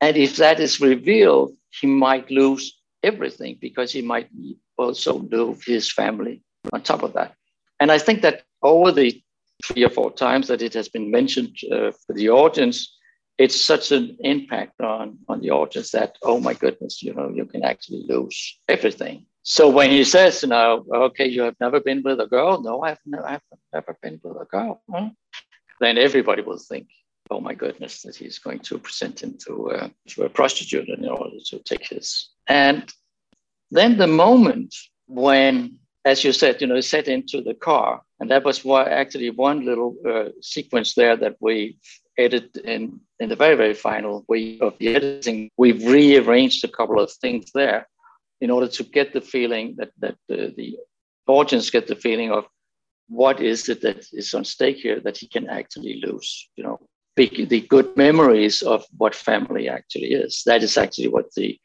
And 0.00 0.16
if 0.16 0.36
that 0.36 0.60
is 0.60 0.80
revealed, 0.80 1.52
he 1.80 1.86
might 1.86 2.30
lose 2.30 2.78
everything 3.02 3.58
because 3.60 3.92
he 3.92 4.02
might 4.02 4.28
also 4.76 5.18
lose 5.18 5.64
his 5.64 5.92
family 5.92 6.42
on 6.72 6.82
top 6.82 7.02
of 7.02 7.14
that. 7.14 7.34
And 7.80 7.90
I 7.90 7.98
think 7.98 8.22
that 8.22 8.44
over 8.62 8.92
the 8.92 9.20
three 9.64 9.84
or 9.84 9.90
four 9.90 10.12
times 10.12 10.48
that 10.48 10.62
it 10.62 10.74
has 10.74 10.88
been 10.88 11.10
mentioned 11.10 11.56
uh, 11.72 11.90
for 12.06 12.12
the 12.14 12.30
audience, 12.30 12.96
it's 13.38 13.64
such 13.64 13.92
an 13.92 14.16
impact 14.20 14.80
on, 14.80 15.18
on 15.28 15.40
the 15.40 15.50
audience 15.50 15.92
that, 15.92 16.16
oh 16.22 16.40
my 16.40 16.54
goodness, 16.54 17.02
you 17.02 17.14
know, 17.14 17.30
you 17.30 17.46
can 17.46 17.64
actually 17.64 18.04
lose 18.08 18.58
everything. 18.68 19.26
So 19.44 19.70
when 19.70 19.90
he 19.90 20.04
says, 20.04 20.42
you 20.42 20.48
know, 20.48 20.84
okay, 20.92 21.26
you 21.26 21.42
have 21.42 21.54
never 21.60 21.80
been 21.80 22.02
with 22.02 22.20
a 22.20 22.26
girl. 22.26 22.60
No, 22.60 22.82
I've, 22.82 22.98
never, 23.06 23.26
I've 23.26 23.40
never 23.72 23.96
been 24.02 24.20
with 24.22 24.36
a 24.36 24.44
girl. 24.44 24.82
Huh? 24.90 25.10
Then 25.80 25.96
everybody 25.96 26.42
will 26.42 26.58
think, 26.58 26.88
oh 27.30 27.40
my 27.40 27.54
goodness, 27.54 28.02
that 28.02 28.16
he's 28.16 28.40
going 28.40 28.58
to 28.60 28.78
present 28.78 29.22
him 29.22 29.38
to, 29.46 29.70
uh, 29.70 29.88
to 30.08 30.24
a 30.24 30.28
prostitute 30.28 30.88
in 30.88 31.08
order 31.08 31.36
to 31.46 31.58
take 31.60 31.86
his. 31.88 32.30
And 32.48 32.92
then 33.70 33.98
the 33.98 34.06
moment 34.06 34.74
when, 35.06 35.78
as 36.04 36.24
you 36.24 36.32
said, 36.32 36.60
you 36.60 36.66
know, 36.66 36.74
he 36.74 36.82
set 36.82 37.06
into 37.06 37.40
the 37.40 37.54
car, 37.54 38.02
and 38.18 38.30
that 38.30 38.44
was 38.44 38.64
why 38.64 38.84
actually 38.84 39.30
one 39.30 39.64
little 39.64 39.94
uh, 40.06 40.30
sequence 40.42 40.94
there 40.94 41.16
that 41.16 41.36
we 41.40 41.78
edited 42.18 42.56
in, 42.64 43.00
in 43.20 43.28
the 43.28 43.36
very, 43.36 43.56
very 43.56 43.74
final 43.74 44.24
way 44.28 44.58
of 44.60 44.76
the 44.78 44.94
editing. 44.94 45.50
We've 45.56 45.84
rearranged 45.86 46.64
a 46.64 46.68
couple 46.68 47.00
of 47.00 47.10
things 47.12 47.50
there 47.54 47.88
in 48.40 48.50
order 48.50 48.68
to 48.68 48.82
get 48.82 49.12
the 49.12 49.20
feeling 49.20 49.76
that, 49.78 49.90
that 49.98 50.16
uh, 50.30 50.50
the 50.56 50.78
audience 51.26 51.70
get 51.70 51.86
the 51.86 51.96
feeling 51.96 52.30
of 52.30 52.46
what 53.08 53.40
is 53.40 53.68
it 53.68 53.80
that 53.82 54.04
is 54.12 54.34
on 54.34 54.44
stake 54.44 54.76
here 54.76 55.00
that 55.00 55.16
he 55.16 55.28
can 55.28 55.48
actually 55.48 56.02
lose, 56.04 56.48
you 56.56 56.64
know, 56.64 56.78
the 57.16 57.66
good 57.68 57.96
memories 57.96 58.62
of 58.62 58.84
what 58.96 59.14
family 59.14 59.68
actually 59.68 60.12
is. 60.12 60.42
That 60.46 60.62
is 60.62 60.78
actually 60.78 61.08
what 61.08 61.34
the 61.34 61.58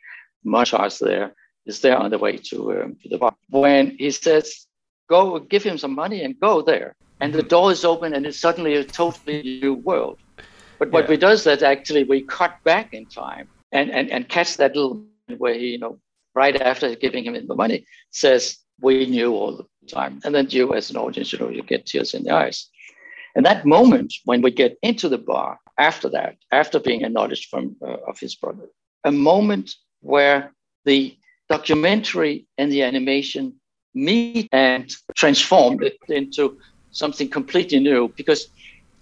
montage 0.45 0.99
there 0.99 1.35
is 1.65 1.79
there 1.81 1.97
on 1.97 2.09
the 2.09 2.17
way 2.17 2.37
to, 2.37 2.81
um, 2.81 2.97
to 3.03 3.09
the 3.09 3.17
bar. 3.17 3.35
When 3.49 3.95
he 3.97 4.09
says, 4.09 4.65
go 5.09 5.39
give 5.39 5.63
him 5.63 5.77
some 5.77 5.93
money 5.93 6.23
and 6.23 6.39
go 6.39 6.61
there, 6.61 6.95
and 7.19 7.31
the 7.31 7.43
door 7.43 7.71
is 7.71 7.85
open 7.85 8.13
and 8.13 8.25
it's 8.25 8.39
suddenly 8.39 8.75
a 8.75 8.83
totally 8.83 9.59
new 9.61 9.75
world. 9.75 10.17
But 10.79 10.91
what 10.91 11.05
yeah. 11.05 11.09
we 11.11 11.17
do 11.17 11.27
is 11.27 11.43
that 11.43 11.63
actually 11.63 12.03
we 12.03 12.21
cut 12.21 12.55
back 12.63 12.93
in 12.93 13.05
time 13.05 13.47
and, 13.71 13.91
and, 13.91 14.11
and 14.11 14.27
catch 14.27 14.57
that 14.57 14.75
little 14.75 15.03
where 15.37 15.53
he, 15.53 15.67
you 15.71 15.79
know, 15.79 15.99
right 16.35 16.59
after 16.61 16.95
giving 16.95 17.25
him 17.25 17.47
the 17.47 17.55
money, 17.55 17.85
says, 18.11 18.57
we 18.81 19.05
knew 19.05 19.33
all 19.33 19.55
the 19.55 19.87
time. 19.87 20.19
And 20.23 20.33
then 20.33 20.47
you 20.49 20.73
as 20.73 20.89
an 20.89 20.97
audience, 20.97 21.31
you 21.31 21.39
know, 21.39 21.49
you 21.49 21.63
get 21.63 21.85
tears 21.85 22.13
in 22.13 22.23
the 22.23 22.31
eyes. 22.31 22.69
And 23.35 23.45
that 23.45 23.65
moment 23.65 24.13
when 24.25 24.41
we 24.41 24.51
get 24.51 24.77
into 24.81 25.09
the 25.09 25.17
bar 25.17 25.59
after 25.77 26.09
that, 26.09 26.37
after 26.51 26.79
being 26.79 27.03
acknowledged 27.03 27.49
from 27.49 27.75
uh, 27.81 27.97
of 28.07 28.19
his 28.19 28.35
brother, 28.35 28.67
a 29.03 29.11
moment 29.11 29.73
where 30.01 30.51
the 30.85 31.17
documentary 31.49 32.45
and 32.57 32.71
the 32.71 32.83
animation 32.83 33.53
meet 33.93 34.49
and 34.51 34.91
transform 35.15 35.81
it 35.83 35.97
into 36.09 36.57
something 36.91 37.29
completely 37.29 37.79
new 37.79 38.11
because 38.15 38.47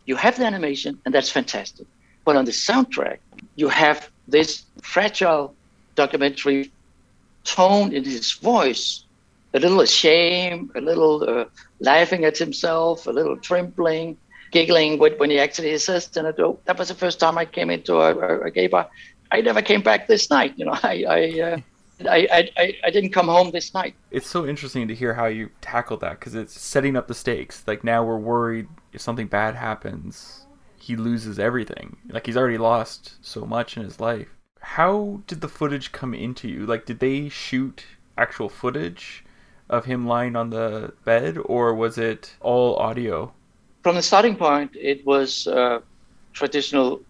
you 0.06 0.16
have 0.16 0.38
the 0.38 0.46
animation 0.46 1.00
and 1.06 1.14
that's 1.14 1.30
fantastic. 1.30 1.88
But 2.26 2.36
on 2.36 2.46
the 2.46 2.52
soundtrack, 2.52 3.18
you 3.56 3.70
have 3.70 4.10
this 4.28 4.64
fragile 4.82 5.56
documentary 5.96 6.72
tone 7.44 7.94
in 7.94 8.04
his 8.04 8.34
voice, 8.34 9.04
a 9.54 9.60
little 9.60 9.82
ashamed, 9.82 10.72
a 10.76 10.82
little 10.82 11.28
uh, 11.28 11.46
laughing 11.80 12.26
at 12.26 12.38
himself, 12.38 13.08
a 13.08 13.12
little 13.12 13.38
trembling, 13.38 14.18
giggling 14.52 15.00
when 15.00 15.30
he 15.30 15.40
actually 15.40 15.78
says, 15.78 16.10
oh, 16.18 16.60
that 16.66 16.78
was 16.78 16.90
the 16.90 16.94
first 16.94 17.20
time 17.20 17.38
I 17.38 17.46
came 17.46 17.70
into 17.70 17.96
a, 17.96 18.42
a, 18.42 18.52
gay 18.52 18.68
bar. 18.68 18.88
I 19.32 19.42
never 19.42 19.62
came 19.62 19.82
back 19.82 20.08
this 20.08 20.30
night. 20.30 20.54
You 20.58 20.66
know, 20.66 20.78
I, 20.84 21.06
I, 21.08 21.42
uh, 21.42 21.58
I, 22.08 22.50
I, 22.58 22.74
I 22.86 22.90
didn't 22.90 23.12
come 23.12 23.28
home 23.28 23.52
this 23.52 23.74
night. 23.74 23.96
It's 24.12 24.28
so 24.28 24.46
interesting 24.46 24.88
to 24.88 24.96
hear 24.96 25.14
how 25.14 25.26
you 25.26 25.50
tackle 25.62 25.98
that 25.98 26.20
because 26.20 26.36
it's 26.36 26.60
setting 26.60 26.96
up 26.96 27.08
the 27.08 27.14
stakes. 27.14 27.64
Like 27.68 27.84
now 27.84 28.04
we're 28.04 28.18
worried 28.18 28.68
if 28.94 29.02
something 29.02 29.28
bad 29.28 29.56
happens, 29.56 30.46
he 30.78 30.96
loses 30.96 31.40
everything. 31.40 31.98
Like 32.10 32.26
he's 32.26 32.38
already 32.38 32.58
lost 32.58 33.14
so 33.22 33.46
much 33.46 33.78
in 33.78 33.84
his 33.84 34.00
life. 34.00 34.30
How 34.62 35.22
did 35.28 35.42
the 35.42 35.48
footage 35.48 35.92
come 35.92 36.14
into 36.14 36.48
you? 36.48 36.66
Like, 36.66 36.86
did 36.86 37.00
they 37.00 37.30
shoot 37.30 37.84
actual 38.18 38.48
footage 38.48 39.26
of 39.70 39.86
him 39.86 40.06
lying 40.06 40.36
on 40.36 40.52
the 40.52 40.94
bed, 41.04 41.38
or 41.46 41.74
was 41.74 41.98
it 41.98 42.36
all 42.42 42.76
audio? 42.76 43.34
From 43.82 43.96
the 43.96 44.04
starting 44.04 44.36
point, 44.36 44.76
it 44.76 45.04
was 45.06 45.48
a 45.48 45.82
traditional 46.34 47.02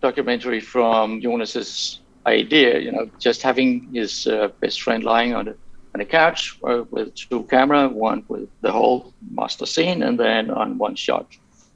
documentary 0.00 0.60
from 0.60 1.20
Jonas's 1.20 2.00
idea. 2.26 2.78
You 2.78 2.92
know, 2.92 3.10
just 3.18 3.42
having 3.42 3.88
his 3.94 4.26
uh, 4.26 4.48
best 4.60 4.82
friend 4.82 5.04
lying 5.04 5.34
on 5.34 5.46
the 5.46 5.56
on 5.94 6.00
a 6.02 6.04
couch 6.04 6.58
uh, 6.64 6.84
with 6.90 7.14
two 7.14 7.42
camera, 7.44 7.88
one 7.88 8.22
with 8.28 8.48
the 8.60 8.70
whole 8.70 9.14
master 9.30 9.64
scene, 9.64 10.02
and 10.02 10.20
then 10.20 10.50
on 10.50 10.76
one 10.76 10.94
shot, 10.94 11.26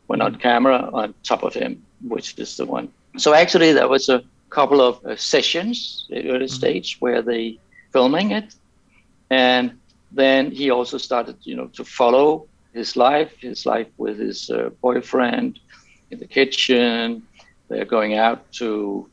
one 0.09 0.21
on 0.21 0.35
camera 0.37 0.91
on 0.93 1.15
top 1.23 1.43
of 1.43 1.55
him, 1.55 1.83
which 2.07 2.39
is 2.39 2.57
the 2.59 2.67
one. 2.67 2.93
So 3.17 3.33
actually, 3.33 3.73
there 3.73 3.89
was 3.89 4.11
a 4.11 4.23
couple 4.51 4.81
of 4.83 5.03
uh, 5.07 5.17
sessions 5.17 6.07
at 6.13 6.27
early 6.27 6.47
mm-hmm. 6.47 6.47
stage 6.47 6.97
where 7.01 7.23
they 7.23 7.59
filming 7.93 8.33
it, 8.33 8.55
and 9.31 9.73
then 10.13 10.51
he 10.51 10.71
also 10.71 10.99
started, 10.99 11.37
you 11.43 11.57
know, 11.57 11.69
to 11.69 11.85
follow 11.85 12.47
his 12.75 12.97
life, 12.97 13.33
his 13.41 13.65
life 13.65 13.89
with 13.97 14.19
his 14.19 14.51
uh, 14.51 14.71
boyfriend 14.83 15.59
in 16.11 16.19
the 16.19 16.27
kitchen. 16.27 17.23
They're 17.69 17.85
going 17.85 18.15
out 18.15 18.53
to 18.61 19.09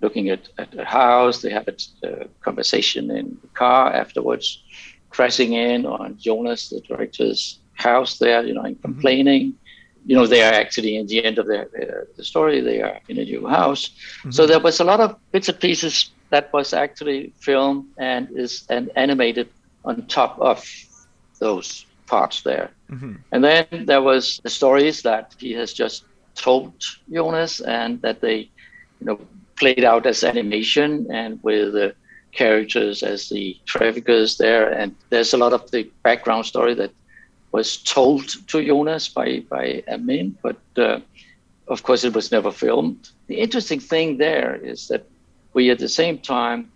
looking 0.00 0.28
at, 0.28 0.48
at 0.58 0.74
a 0.78 0.84
house. 0.84 1.42
They 1.42 1.50
have 1.50 1.68
a, 1.68 2.28
conversation 2.40 3.10
in 3.10 3.38
the 3.40 3.48
car 3.48 3.92
afterwards, 3.92 4.62
crashing 5.10 5.52
in 5.54 5.86
on 5.86 6.18
Jonas, 6.18 6.70
the 6.70 6.80
director's 6.80 7.58
house 7.74 8.18
there, 8.18 8.44
you 8.44 8.54
know, 8.54 8.62
and 8.62 8.76
mm-hmm. 8.76 8.92
complaining. 8.92 9.42
Mm-hmm 9.48 9.58
you 10.06 10.14
know, 10.14 10.26
they 10.26 10.42
are 10.42 10.52
actually 10.52 10.96
in 10.96 11.06
the 11.06 11.24
end 11.24 11.38
of 11.38 11.46
their, 11.46 11.62
uh, 11.62 12.04
the 12.16 12.24
story, 12.24 12.60
they 12.60 12.82
are 12.82 13.00
in 13.08 13.18
a 13.18 13.24
new 13.24 13.46
house. 13.46 13.88
Mm-hmm. 13.88 14.32
So 14.32 14.46
there 14.46 14.60
was 14.60 14.80
a 14.80 14.84
lot 14.84 15.00
of 15.00 15.16
bits 15.32 15.48
and 15.48 15.58
pieces 15.58 16.10
that 16.30 16.52
was 16.52 16.72
actually 16.72 17.32
filmed 17.38 17.86
and 17.96 18.28
is 18.36 18.66
and 18.68 18.90
animated 18.96 19.48
on 19.84 20.06
top 20.06 20.38
of 20.40 20.66
those 21.38 21.86
parts 22.06 22.42
there. 22.42 22.70
Mm-hmm. 22.90 23.14
And 23.32 23.44
then 23.44 23.66
there 23.86 24.02
was 24.02 24.40
the 24.42 24.50
stories 24.50 25.02
that 25.02 25.34
he 25.38 25.52
has 25.52 25.72
just 25.72 26.04
told 26.34 26.74
Jonas 27.10 27.60
and 27.60 28.02
that 28.02 28.20
they, 28.20 28.50
you 29.00 29.06
know, 29.06 29.18
played 29.56 29.84
out 29.84 30.06
as 30.06 30.24
animation 30.24 31.06
and 31.10 31.38
with 31.42 31.72
the 31.72 31.94
characters 32.32 33.02
as 33.02 33.28
the 33.28 33.56
traffickers 33.64 34.36
there. 34.38 34.68
And 34.68 34.94
there's 35.10 35.32
a 35.34 35.38
lot 35.38 35.52
of 35.52 35.70
the 35.70 35.90
background 36.02 36.46
story 36.46 36.74
that 36.74 36.92
was 37.52 37.76
told 37.76 38.28
to 38.48 38.64
Jonas 38.64 39.08
by, 39.08 39.44
by 39.48 39.82
Amin, 39.88 40.36
but 40.42 40.58
uh, 40.76 40.98
of 41.68 41.82
course 41.82 42.04
it 42.04 42.12
was 42.12 42.32
never 42.32 42.50
filmed. 42.50 43.10
The 43.28 43.36
interesting 43.36 43.80
thing 43.80 44.18
there 44.18 44.56
is 44.56 44.88
that 44.88 45.06
we 45.52 45.70
at 45.70 45.78
the 45.78 45.88
same 45.88 46.18
time 46.18 46.70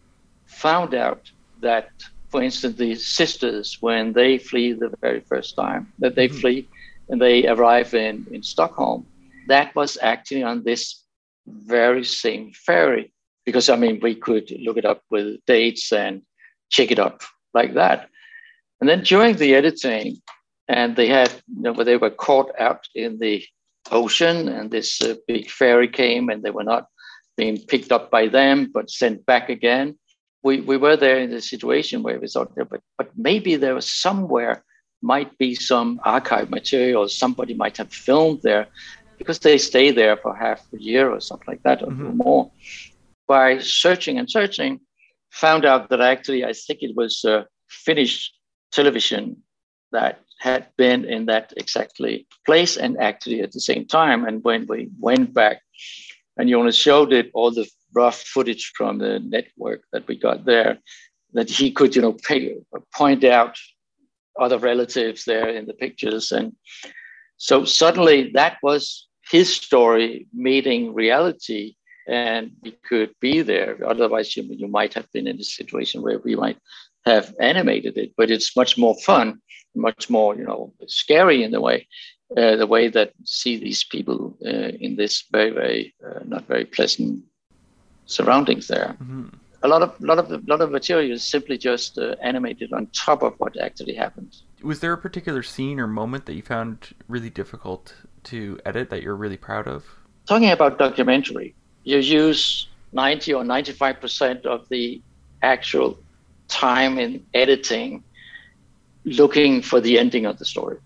found 0.47 0.95
out 0.95 1.31
that, 1.61 1.91
for 2.29 2.43
instance, 2.43 2.77
the 2.77 2.95
sisters, 2.95 3.79
when 3.81 4.13
they 4.13 4.39
flee 4.39 4.73
the 4.73 4.95
very 5.01 5.21
first 5.21 5.57
time, 5.57 5.93
that 5.99 6.15
they 6.15 6.29
mm-hmm. 6.29 6.39
flee 6.39 6.69
and 7.09 7.21
they 7.21 7.47
arrive 7.49 7.93
in, 7.95 8.27
in 8.31 8.43
Stockholm, 8.43 9.05
that 9.49 9.75
was 9.75 9.99
actually 10.01 10.43
on 10.43 10.63
this 10.63 11.03
very 11.67 12.05
same 12.05 12.53
ferry. 12.53 13.13
Because 13.45 13.69
I 13.69 13.77
mean, 13.77 13.99
we 14.03 14.15
could 14.15 14.51
look 14.61 14.77
it 14.77 14.85
up 14.85 15.03
with 15.11 15.39
dates 15.47 15.93
and 15.93 16.23
check 16.71 16.91
it 16.91 16.99
up 16.99 17.23
like 17.55 17.75
that. 17.75 18.09
And 18.81 18.89
then 18.89 19.03
during 19.03 19.37
the 19.37 19.55
editing, 19.55 20.21
and 20.69 20.97
they 20.97 21.09
had 21.09 21.33
you 21.57 21.63
know, 21.63 21.73
they 21.73 21.97
were 21.97 22.11
caught 22.11 22.53
out 22.61 22.87
in 22.95 23.19
the 23.19 23.45
ocean 23.91 24.49
and 24.49 24.71
this 24.71 25.01
uh, 25.01 25.15
big 25.27 25.51
ferry 25.51 25.89
came 25.89 26.29
and 26.29 26.43
they 26.43 26.51
were 26.51 26.65
not 26.65 26.87
being 27.37 27.59
picked 27.59 27.91
up 27.91 28.11
by 28.11 28.27
them 28.27 28.71
but 28.73 28.91
sent 28.91 29.25
back 29.25 29.49
again 29.49 29.97
we, 30.43 30.61
we 30.61 30.77
were 30.77 30.97
there 30.97 31.19
in 31.19 31.31
the 31.31 31.41
situation 31.41 32.03
where 32.03 32.21
we 32.21 32.29
thought 32.29 32.53
but, 32.55 32.81
but 32.99 33.11
maybe 33.17 33.57
there 33.57 33.75
was 33.75 33.91
somewhere 33.91 34.63
might 35.01 35.37
be 35.39 35.55
some 35.55 36.01
archive 36.05 36.51
material 36.51 37.09
somebody 37.09 37.55
might 37.55 37.77
have 37.77 37.93
filmed 37.93 38.41
there 38.43 38.67
because 39.19 39.39
they 39.41 39.59
stay 39.59 39.91
there 39.91 40.17
for 40.17 40.35
half 40.35 40.67
a 40.73 40.81
year 40.81 41.11
or 41.11 41.21
something 41.21 41.47
like 41.47 41.63
that 41.63 41.81
mm-hmm. 41.81 42.07
or 42.07 42.13
more 42.13 42.51
by 43.27 43.59
searching 43.59 44.19
and 44.19 44.31
searching 44.31 44.81
found 45.31 45.65
out 45.65 45.89
that 45.91 46.01
actually 46.01 46.45
i 46.45 46.53
think 46.53 46.83
it 46.83 46.97
was 46.97 47.25
uh, 47.25 47.43
finnish 47.69 48.33
television 48.73 49.37
that 49.93 50.21
had 50.39 50.67
been 50.77 51.05
in 51.05 51.27
that 51.27 51.53
exactly 51.57 52.27
place 52.47 52.77
and 52.77 52.97
actually 52.99 53.41
at 53.41 53.53
the 53.53 53.61
same 53.61 53.85
time. 53.87 54.25
And 54.25 54.43
when 54.45 54.67
we 54.69 54.89
went 54.99 55.35
back 55.35 55.63
and 56.37 56.49
Jonas 56.49 56.77
showed 56.77 57.13
it, 57.13 57.31
all 57.35 57.51
the 57.51 57.69
rough 57.95 58.21
footage 58.21 58.73
from 58.77 58.99
the 58.99 59.19
network 59.19 59.83
that 59.93 60.07
we 60.07 60.17
got 60.17 60.45
there, 60.45 60.79
that 61.33 61.51
he 61.51 61.73
could, 61.73 61.97
you 61.97 62.03
know, 62.03 62.13
pay, 62.13 62.57
point 62.95 63.25
out 63.25 63.57
other 64.39 64.59
relatives 64.59 65.25
there 65.25 65.49
in 65.49 65.67
the 65.67 65.75
pictures. 65.75 66.31
And 66.31 66.55
so 67.37 67.65
suddenly 67.65 68.31
that 68.35 68.59
was 68.63 69.08
his 69.31 69.55
story 69.55 70.27
meeting 70.33 70.95
reality. 70.95 71.75
and 72.09 72.53
we 72.63 72.73
could 72.89 73.11
be 73.21 73.43
there. 73.43 73.77
Otherwise, 73.87 74.37
you, 74.37 74.43
you 74.49 74.67
might 74.67 74.95
have 74.95 75.11
been 75.13 75.27
in 75.27 75.39
a 75.39 75.45
situation 75.45 76.03
where 76.03 76.19
we 76.19 76.35
might 76.35 76.59
have 77.05 77.35
animated 77.39 77.97
it, 77.99 78.13
but 78.17 78.31
it's 78.31 78.57
much 78.57 78.79
more 78.79 78.97
fun, 78.97 79.41
much 79.75 80.09
more, 80.09 80.35
you 80.35 80.45
know, 80.45 80.73
scary 80.87 81.43
in 81.43 81.51
the 81.51 81.61
way, 81.61 81.87
uh, 82.37 82.57
the 82.57 82.67
way 82.67 82.89
that 82.89 83.13
see 83.25 83.57
these 83.57 83.85
people 83.85 84.37
uh, 84.45 84.73
in 84.81 84.97
this 84.97 85.25
very, 85.31 85.51
very 85.51 85.95
uh, 86.05 86.21
not 86.25 86.47
very 86.47 86.65
pleasant 86.65 87.23
surroundings 88.07 88.69
there. 88.69 88.97
Mm-hmm. 89.03 89.29
A 89.63 89.69
lot 89.69 89.83
of, 89.83 90.01
lot 90.01 90.19
of, 90.19 90.49
lot 90.49 90.61
of 90.61 90.71
material 90.71 91.11
is 91.11 91.25
simply 91.25 91.59
just 91.59 91.99
uh, 91.99 92.15
animated 92.23 92.73
on 92.73 92.87
top 92.95 93.23
of 93.23 93.35
what 93.39 93.59
actually 93.61 93.95
happened. 93.95 94.35
Was 94.63 94.81
there 94.81 94.93
a 94.93 94.99
particular 94.99 95.43
scene 95.43 95.81
or 95.81 95.87
moment 95.87 96.27
that 96.27 96.35
you 96.35 96.43
found 96.43 96.95
really 97.09 97.31
difficult 97.31 97.95
to 98.25 98.59
edit 98.65 98.91
that 98.91 99.03
you're 99.03 99.17
really 99.17 99.37
proud 99.37 99.67
of? 99.67 99.85
Talking 100.27 100.51
about 100.51 100.79
documentary, 100.79 101.55
you 101.85 101.99
use 101.99 102.69
90 102.93 103.35
or 103.35 103.45
95% 103.45 104.45
of 104.47 104.69
the 104.69 105.01
actual 105.43 105.99
time 106.49 106.99
in 106.99 107.25
editing 107.35 108.03
looking 109.05 109.63
for 109.63 109.81
the 109.81 109.99
ending 109.99 110.27
of 110.27 110.39
the 110.39 110.45
story, 110.45 110.79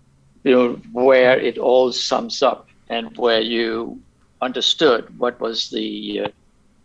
you 0.43 0.51
know, 0.51 0.73
where 0.91 1.39
it 1.39 1.57
all 1.57 1.91
sums 1.91 2.41
up 2.41 2.67
and 2.89 3.15
where 3.17 3.41
you 3.41 3.99
understood 4.41 5.17
what 5.17 5.39
was 5.39 5.69
the 5.69 6.31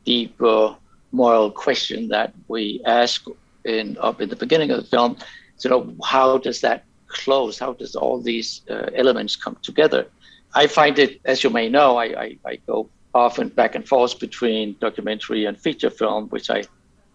uh, 0.09 0.45
uh, 0.45 0.75
moral 1.13 1.51
question 1.51 2.09
that 2.09 2.33
we 2.49 2.81
ask 2.87 3.25
in 3.65 3.97
up 4.01 4.21
in 4.21 4.29
the 4.29 4.37
beginning 4.37 4.71
of 4.71 4.79
the 4.79 4.89
film. 4.89 5.17
So, 5.57 5.69
you 5.69 5.71
know, 5.71 6.05
how 6.05 6.39
does 6.39 6.61
that 6.61 6.85
close? 7.09 7.59
How 7.59 7.73
does 7.73 7.95
all 7.95 8.21
these 8.21 8.63
uh, 8.71 8.91
elements 8.95 9.37
come 9.37 9.57
together? 9.63 10.07
I 10.55 10.67
find 10.67 10.99
it, 10.99 11.21
as 11.25 11.45
you 11.45 11.51
may 11.51 11.69
know, 11.69 11.97
I, 11.97 12.05
I, 12.05 12.39
I, 12.45 12.57
go 12.67 12.89
often 13.15 13.49
back 13.49 13.75
and 13.75 13.87
forth 13.87 14.19
between 14.19 14.77
documentary 14.81 15.45
and 15.45 15.59
feature 15.59 15.91
film, 15.91 16.29
which 16.29 16.51
I, 16.51 16.65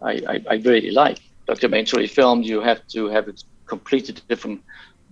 I, 0.02 0.42
I 0.50 0.56
really 0.56 0.92
like 0.92 1.20
documentary 1.48 2.08
film, 2.08 2.42
you 2.42 2.62
have 2.62 2.86
to 2.90 3.08
have 3.08 3.28
a 3.28 3.34
completely 3.66 4.16
different 4.28 4.62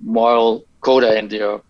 moral 0.01 0.65
coda 0.81 1.17
and 1.17 1.31
your 1.31 1.61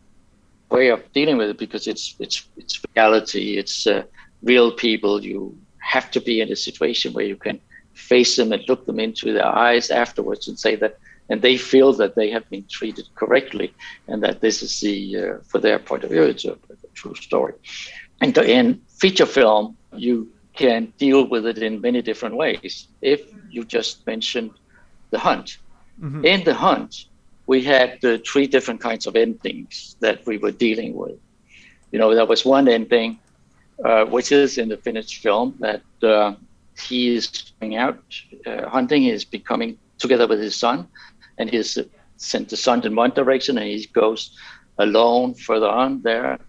way 0.70 0.90
of 0.90 1.12
dealing 1.14 1.38
with 1.38 1.50
it 1.50 1.58
because 1.58 1.88
it's 1.88 2.16
it's 2.20 2.48
it's 2.58 2.82
reality, 2.96 3.58
it's 3.58 3.88
uh, 3.88 4.04
real 4.44 4.72
people. 4.72 5.24
You 5.24 5.58
have 5.80 6.12
to 6.12 6.22
be 6.22 6.42
in 6.42 6.52
a 6.52 6.56
situation 6.56 7.14
where 7.14 7.26
you 7.26 7.36
can 7.36 7.60
face 7.94 8.36
them 8.36 8.52
and 8.54 8.64
look 8.70 8.86
them 8.86 9.00
into 9.00 9.34
their 9.34 9.46
eyes 9.46 9.90
afterwards 9.90 10.48
and 10.48 10.58
say 10.58 10.76
that, 10.78 10.98
and 11.32 11.42
they 11.42 11.58
feel 11.58 11.94
that 11.94 12.14
they 12.16 12.30
have 12.30 12.48
been 12.50 12.66
treated 12.70 13.08
correctly, 13.16 13.74
and 14.08 14.22
that 14.22 14.42
this 14.42 14.62
is 14.62 14.82
the 14.82 14.98
uh, 15.18 15.38
for 15.50 15.60
their 15.60 15.80
point 15.80 16.04
of 16.04 16.10
view, 16.12 16.24
it's 16.24 16.46
a, 16.46 16.52
a 16.52 16.90
true 16.94 17.16
story. 17.16 17.54
And 18.20 18.38
in 18.38 18.82
feature 19.02 19.26
film, 19.26 19.78
you 19.96 20.28
can 20.54 20.94
deal 20.98 21.22
with 21.34 21.46
it 21.48 21.58
in 21.58 21.80
many 21.80 22.02
different 22.02 22.36
ways. 22.36 22.88
If 23.02 23.22
you 23.50 23.64
just 23.64 24.06
mentioned 24.06 24.52
the 25.12 25.20
hunt, 25.20 25.58
mm-hmm. 26.02 26.26
in 26.26 26.44
the 26.44 26.54
hunt, 26.54 27.06
we 27.48 27.64
had 27.64 28.00
the 28.02 28.18
three 28.20 28.48
different 28.48 28.82
kinds 28.82 29.08
of 29.08 29.16
endings 29.16 29.96
that 30.02 30.26
we 30.26 30.38
were 30.38 30.52
dealing 30.52 30.94
with. 30.96 31.18
You 31.92 32.00
know, 32.00 32.14
there 32.14 32.26
was 32.26 32.46
one 32.46 32.68
ending, 32.68 33.20
uh, 33.86 34.04
which 34.06 34.34
is 34.34 34.58
in 34.58 34.68
the 34.68 34.78
finished 34.78 35.16
film, 35.24 35.56
that 35.60 35.84
uh, 36.04 36.36
he 36.78 37.16
is 37.16 37.54
going 37.60 37.78
out 37.78 38.04
uh, 38.46 38.68
hunting, 38.68 39.04
he 39.04 39.12
is 39.12 39.24
becoming 39.24 39.78
together 39.98 40.28
with 40.28 40.40
his 40.40 40.56
son, 40.56 40.88
and 41.38 41.50
he's 41.50 41.78
sent 42.18 42.50
the 42.50 42.58
son 42.58 42.86
in 42.86 42.96
one 42.96 43.12
direction, 43.12 43.58
and 43.58 43.68
he 43.68 43.86
goes 43.88 44.38
alone 44.78 45.34
further 45.34 45.68
on 45.68 46.02
there, 46.02 46.40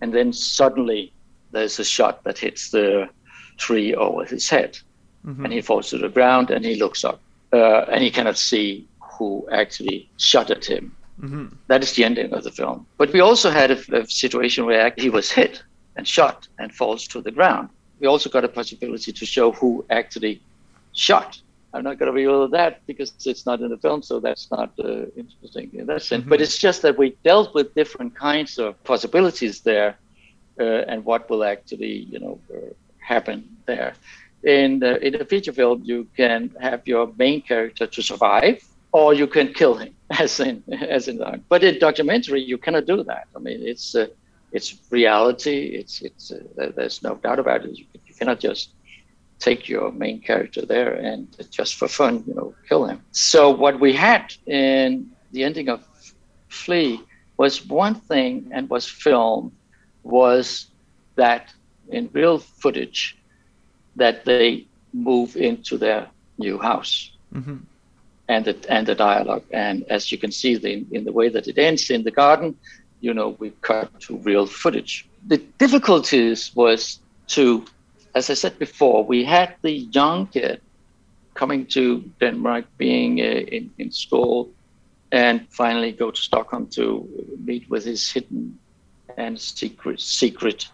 and 0.00 0.12
then 0.12 0.32
suddenly 0.32 1.12
there's 1.52 1.78
a 1.78 1.84
shot 1.84 2.24
that 2.24 2.38
hits 2.38 2.70
the 2.70 3.08
tree 3.56 3.94
over 3.94 4.24
his 4.24 4.48
head. 4.48 4.78
Mm-hmm. 5.26 5.44
And 5.44 5.52
he 5.52 5.60
falls 5.60 5.90
to 5.90 5.98
the 5.98 6.08
ground 6.08 6.50
and 6.50 6.64
he 6.64 6.76
looks 6.76 7.04
up 7.04 7.20
uh, 7.52 7.84
and 7.92 8.02
he 8.02 8.10
cannot 8.10 8.38
see 8.38 8.88
who 9.00 9.46
actually 9.52 10.08
shot 10.16 10.50
at 10.50 10.64
him. 10.64 10.96
Mm-hmm. 11.20 11.48
That 11.66 11.82
is 11.82 11.92
the 11.92 12.04
ending 12.04 12.32
of 12.32 12.44
the 12.44 12.50
film. 12.50 12.86
But 12.96 13.12
we 13.12 13.20
also 13.20 13.50
had 13.50 13.70
a, 13.70 14.00
a, 14.00 14.06
situation 14.06 14.64
where 14.64 14.92
he 14.96 15.10
was 15.10 15.30
hit 15.30 15.62
and 15.96 16.08
shot 16.08 16.48
and 16.58 16.74
falls 16.74 17.06
to 17.08 17.20
the 17.20 17.30
ground. 17.30 17.68
We 17.98 18.06
also 18.06 18.30
got 18.30 18.44
a 18.44 18.48
possibility 18.48 19.12
to 19.12 19.26
show 19.26 19.52
who 19.52 19.84
actually 19.90 20.40
shot. 20.92 21.38
I'm 21.72 21.84
not 21.84 21.98
going 21.98 22.08
to 22.08 22.12
reveal 22.12 22.48
that 22.48 22.84
because 22.86 23.12
it's 23.24 23.46
not 23.46 23.60
in 23.60 23.68
the 23.68 23.78
film, 23.78 24.02
so 24.02 24.18
that's 24.18 24.50
not 24.50 24.72
uh, 24.78 25.06
interesting 25.16 25.70
in 25.72 25.86
that 25.86 26.02
sense. 26.02 26.22
Mm-hmm. 26.22 26.30
But 26.30 26.40
it's 26.40 26.58
just 26.58 26.82
that 26.82 26.98
we 26.98 27.16
dealt 27.24 27.54
with 27.54 27.74
different 27.74 28.14
kinds 28.14 28.58
of 28.58 28.82
possibilities 28.84 29.60
there, 29.60 29.96
uh, 30.58 30.64
and 30.64 31.04
what 31.04 31.30
will 31.30 31.44
actually, 31.44 31.94
you 32.12 32.18
know, 32.18 32.40
uh, 32.52 32.58
happen 32.98 33.56
there. 33.66 33.94
In 34.42 34.80
the, 34.80 35.04
in 35.06 35.20
a 35.20 35.24
feature 35.24 35.52
film, 35.52 35.82
you 35.84 36.08
can 36.16 36.50
have 36.60 36.86
your 36.86 37.12
main 37.18 37.40
character 37.42 37.86
to 37.86 38.02
survive, 38.02 38.64
or 38.92 39.14
you 39.14 39.26
can 39.26 39.52
kill 39.52 39.76
him, 39.76 39.94
as 40.10 40.40
in 40.40 40.62
as 40.72 41.06
in 41.06 41.18
the. 41.18 41.40
But 41.48 41.62
in 41.62 41.78
documentary, 41.78 42.42
you 42.42 42.58
cannot 42.58 42.86
do 42.86 43.04
that. 43.04 43.28
I 43.36 43.38
mean, 43.38 43.60
it's 43.62 43.94
uh, 43.94 44.06
it's 44.52 44.76
reality. 44.90 45.58
It's 45.80 46.02
it's 46.02 46.32
uh, 46.32 46.72
there's 46.76 47.02
no 47.02 47.14
doubt 47.14 47.38
about 47.38 47.64
it. 47.64 47.78
You, 47.78 47.84
you 48.06 48.14
cannot 48.14 48.40
just 48.40 48.70
take 49.40 49.68
your 49.68 49.90
main 49.90 50.20
character 50.20 50.64
there 50.64 50.94
and 50.94 51.26
just 51.50 51.74
for 51.74 51.88
fun, 51.88 52.22
you 52.26 52.34
know, 52.34 52.54
kill 52.68 52.84
him. 52.86 53.02
So 53.10 53.50
what 53.50 53.80
we 53.80 53.92
had 53.92 54.34
in 54.46 55.10
the 55.32 55.42
ending 55.44 55.68
of 55.68 55.84
Flee 56.48 57.00
was 57.36 57.66
one 57.66 57.94
thing 57.94 58.50
and 58.52 58.68
was 58.68 58.86
filmed 58.86 59.52
was 60.02 60.66
that 61.16 61.52
in 61.88 62.08
real 62.12 62.38
footage 62.38 63.16
that 63.96 64.24
they 64.24 64.66
move 64.92 65.36
into 65.36 65.78
their 65.78 66.08
new 66.38 66.58
house 66.58 67.12
mm-hmm. 67.34 67.56
and 68.28 68.44
the 68.44 68.54
and 68.68 68.86
the 68.86 68.94
dialogue 68.94 69.44
and 69.52 69.84
as 69.90 70.10
you 70.10 70.18
can 70.18 70.32
see 70.32 70.56
the, 70.56 70.84
in 70.92 71.04
the 71.04 71.12
way 71.12 71.28
that 71.28 71.46
it 71.48 71.58
ends 71.58 71.90
in 71.90 72.02
the 72.02 72.10
garden 72.10 72.56
you 73.00 73.12
know 73.14 73.28
we 73.38 73.50
cut 73.62 73.88
to 74.00 74.16
real 74.18 74.46
footage 74.46 75.08
the 75.26 75.38
difficulties 75.58 76.54
was 76.54 77.00
to 77.26 77.64
as 78.14 78.30
i 78.30 78.34
said 78.34 78.58
before 78.58 79.04
we 79.04 79.24
had 79.24 79.54
the 79.62 79.72
young 79.98 80.26
kid 80.26 80.60
coming 81.34 81.66
to 81.66 82.00
denmark 82.20 82.64
being 82.78 83.20
uh, 83.20 83.24
in, 83.56 83.70
in 83.78 83.90
school 83.90 84.48
and 85.12 85.46
finally 85.50 85.92
go 85.92 86.10
to 86.10 86.20
stockholm 86.20 86.66
to 86.66 87.08
meet 87.44 87.68
with 87.70 87.84
his 87.84 88.10
hidden 88.10 88.58
and 89.16 89.40
secret 89.40 90.00
secret 90.00 90.68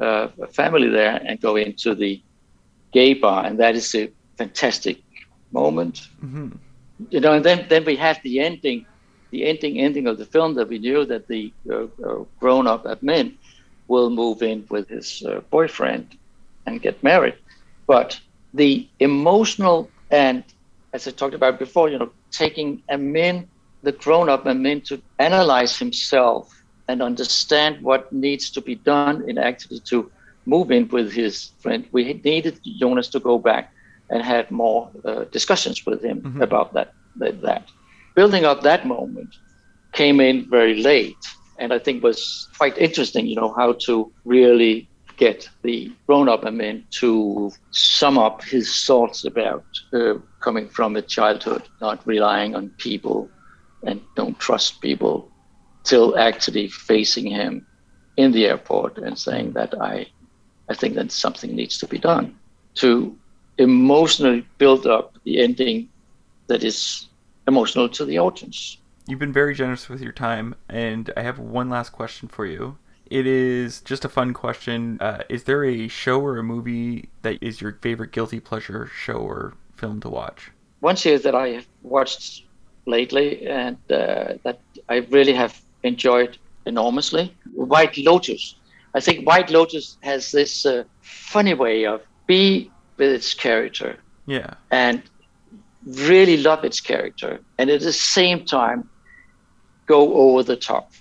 uh, 0.00 0.28
family 0.52 0.88
there 0.88 1.20
and 1.24 1.40
go 1.40 1.56
into 1.56 1.94
the 1.94 2.20
gay 2.92 3.14
bar, 3.14 3.44
and 3.44 3.58
that 3.58 3.74
is 3.74 3.94
a 3.94 4.10
fantastic 4.36 5.02
moment. 5.52 6.08
Mm-hmm. 6.24 6.48
You 7.10 7.20
know, 7.20 7.32
and 7.32 7.44
then 7.44 7.66
then 7.68 7.84
we 7.84 7.96
had 7.96 8.20
the 8.22 8.40
ending, 8.40 8.86
the 9.30 9.46
ending 9.46 9.78
ending 9.78 10.06
of 10.06 10.18
the 10.18 10.26
film 10.26 10.54
that 10.54 10.68
we 10.68 10.78
knew 10.78 11.04
that 11.06 11.28
the 11.28 11.52
uh, 11.70 11.84
uh, 12.04 12.24
grown 12.38 12.66
up 12.66 12.86
Amin 12.86 13.36
will 13.88 14.10
move 14.10 14.42
in 14.42 14.66
with 14.70 14.88
his 14.88 15.22
uh, 15.26 15.40
boyfriend 15.50 16.16
and 16.66 16.80
get 16.82 17.02
married, 17.02 17.34
but 17.86 18.20
the 18.54 18.88
emotional 18.98 19.90
and 20.10 20.42
as 20.92 21.06
I 21.06 21.12
talked 21.12 21.34
about 21.34 21.58
before, 21.58 21.88
you 21.88 21.98
know, 21.98 22.10
taking 22.30 22.82
Amin, 22.90 23.48
the 23.82 23.92
grown 23.92 24.28
up 24.28 24.46
Amin, 24.46 24.80
to 24.82 25.00
analyze 25.18 25.78
himself 25.78 26.62
and 26.88 27.02
understand 27.02 27.80
what 27.82 28.12
needs 28.12 28.50
to 28.50 28.60
be 28.60 28.74
done 28.74 29.28
in 29.28 29.38
actually 29.38 29.80
to 29.80 30.10
move 30.46 30.70
in 30.70 30.88
with 30.88 31.12
his 31.12 31.52
friend. 31.60 31.86
We 31.92 32.14
needed 32.24 32.58
Jonas 32.78 33.08
to 33.10 33.20
go 33.20 33.38
back 33.38 33.72
and 34.08 34.22
have 34.22 34.50
more 34.50 34.90
uh, 35.04 35.24
discussions 35.24 35.86
with 35.86 36.02
him 36.02 36.22
mm-hmm. 36.22 36.42
about 36.42 36.72
that, 36.74 36.92
that, 37.16 37.40
that. 37.42 37.68
Building 38.16 38.44
up 38.44 38.62
that 38.62 38.86
moment 38.86 39.36
came 39.92 40.20
in 40.20 40.50
very 40.50 40.82
late, 40.82 41.24
and 41.58 41.72
I 41.72 41.78
think 41.78 42.02
was 42.02 42.48
quite 42.58 42.76
interesting. 42.76 43.26
You 43.26 43.36
know 43.36 43.52
how 43.52 43.74
to 43.86 44.10
really 44.24 44.88
get 45.20 45.48
the 45.62 45.92
grown-up 46.06 46.44
Amin 46.44 46.82
to 46.90 47.52
sum 47.72 48.16
up 48.16 48.42
his 48.42 48.84
thoughts 48.86 49.26
about 49.26 49.66
uh, 49.92 50.14
coming 50.40 50.66
from 50.66 50.96
a 50.96 51.02
childhood, 51.02 51.62
not 51.82 52.04
relying 52.06 52.56
on 52.56 52.70
people 52.78 53.28
and 53.82 54.00
don't 54.16 54.38
trust 54.40 54.80
people 54.80 55.30
till 55.84 56.18
actually 56.18 56.68
facing 56.68 57.26
him 57.30 57.66
in 58.16 58.32
the 58.32 58.46
airport 58.46 58.96
and 58.96 59.18
saying 59.18 59.52
that 59.52 59.74
I, 59.80 60.06
I 60.70 60.74
think 60.74 60.94
that 60.94 61.12
something 61.12 61.54
needs 61.54 61.76
to 61.78 61.86
be 61.86 61.98
done 61.98 62.34
to 62.76 63.14
emotionally 63.58 64.46
build 64.56 64.86
up 64.86 65.14
the 65.24 65.42
ending 65.42 65.90
that 66.46 66.64
is 66.64 67.08
emotional 67.46 67.90
to 67.90 68.06
the 68.06 68.18
audience. 68.18 68.78
You've 69.06 69.18
been 69.18 69.34
very 69.34 69.54
generous 69.54 69.88
with 69.90 70.00
your 70.00 70.12
time, 70.12 70.54
and 70.68 71.10
I 71.14 71.22
have 71.22 71.38
one 71.38 71.68
last 71.68 71.90
question 71.90 72.28
for 72.28 72.46
you. 72.46 72.78
It 73.10 73.26
is 73.26 73.80
just 73.80 74.04
a 74.04 74.08
fun 74.08 74.32
question. 74.32 74.98
Uh, 75.00 75.22
is 75.28 75.44
there 75.44 75.64
a 75.64 75.88
show 75.88 76.20
or 76.20 76.38
a 76.38 76.42
movie 76.44 77.08
that 77.22 77.38
is 77.42 77.60
your 77.60 77.72
favorite 77.82 78.12
guilty 78.12 78.38
pleasure 78.40 78.86
show 78.86 79.14
or 79.16 79.54
film 79.74 80.00
to 80.02 80.08
watch? 80.08 80.50
One 80.78 80.96
series 80.96 81.22
that 81.22 81.34
I 81.34 81.48
have 81.48 81.66
watched 81.82 82.44
lately 82.86 83.46
and 83.46 83.76
uh, 83.90 84.34
that 84.44 84.60
I 84.88 84.96
really 85.10 85.32
have 85.34 85.60
enjoyed 85.82 86.38
enormously. 86.66 87.34
White 87.54 87.98
Lotus. 87.98 88.54
I 88.94 89.00
think 89.00 89.26
White 89.26 89.50
Lotus 89.50 89.96
has 90.02 90.30
this 90.30 90.64
uh, 90.64 90.84
funny 91.00 91.54
way 91.54 91.86
of 91.86 92.02
be 92.26 92.70
with 92.96 93.10
its 93.10 93.34
character 93.34 93.96
Yeah. 94.26 94.54
and 94.70 95.02
really 95.84 96.36
love 96.36 96.64
its 96.64 96.80
character, 96.80 97.40
and 97.58 97.70
at 97.70 97.80
the 97.80 97.92
same 97.92 98.44
time 98.44 98.88
go 99.86 100.14
over 100.14 100.42
the 100.42 100.56
top, 100.56 100.92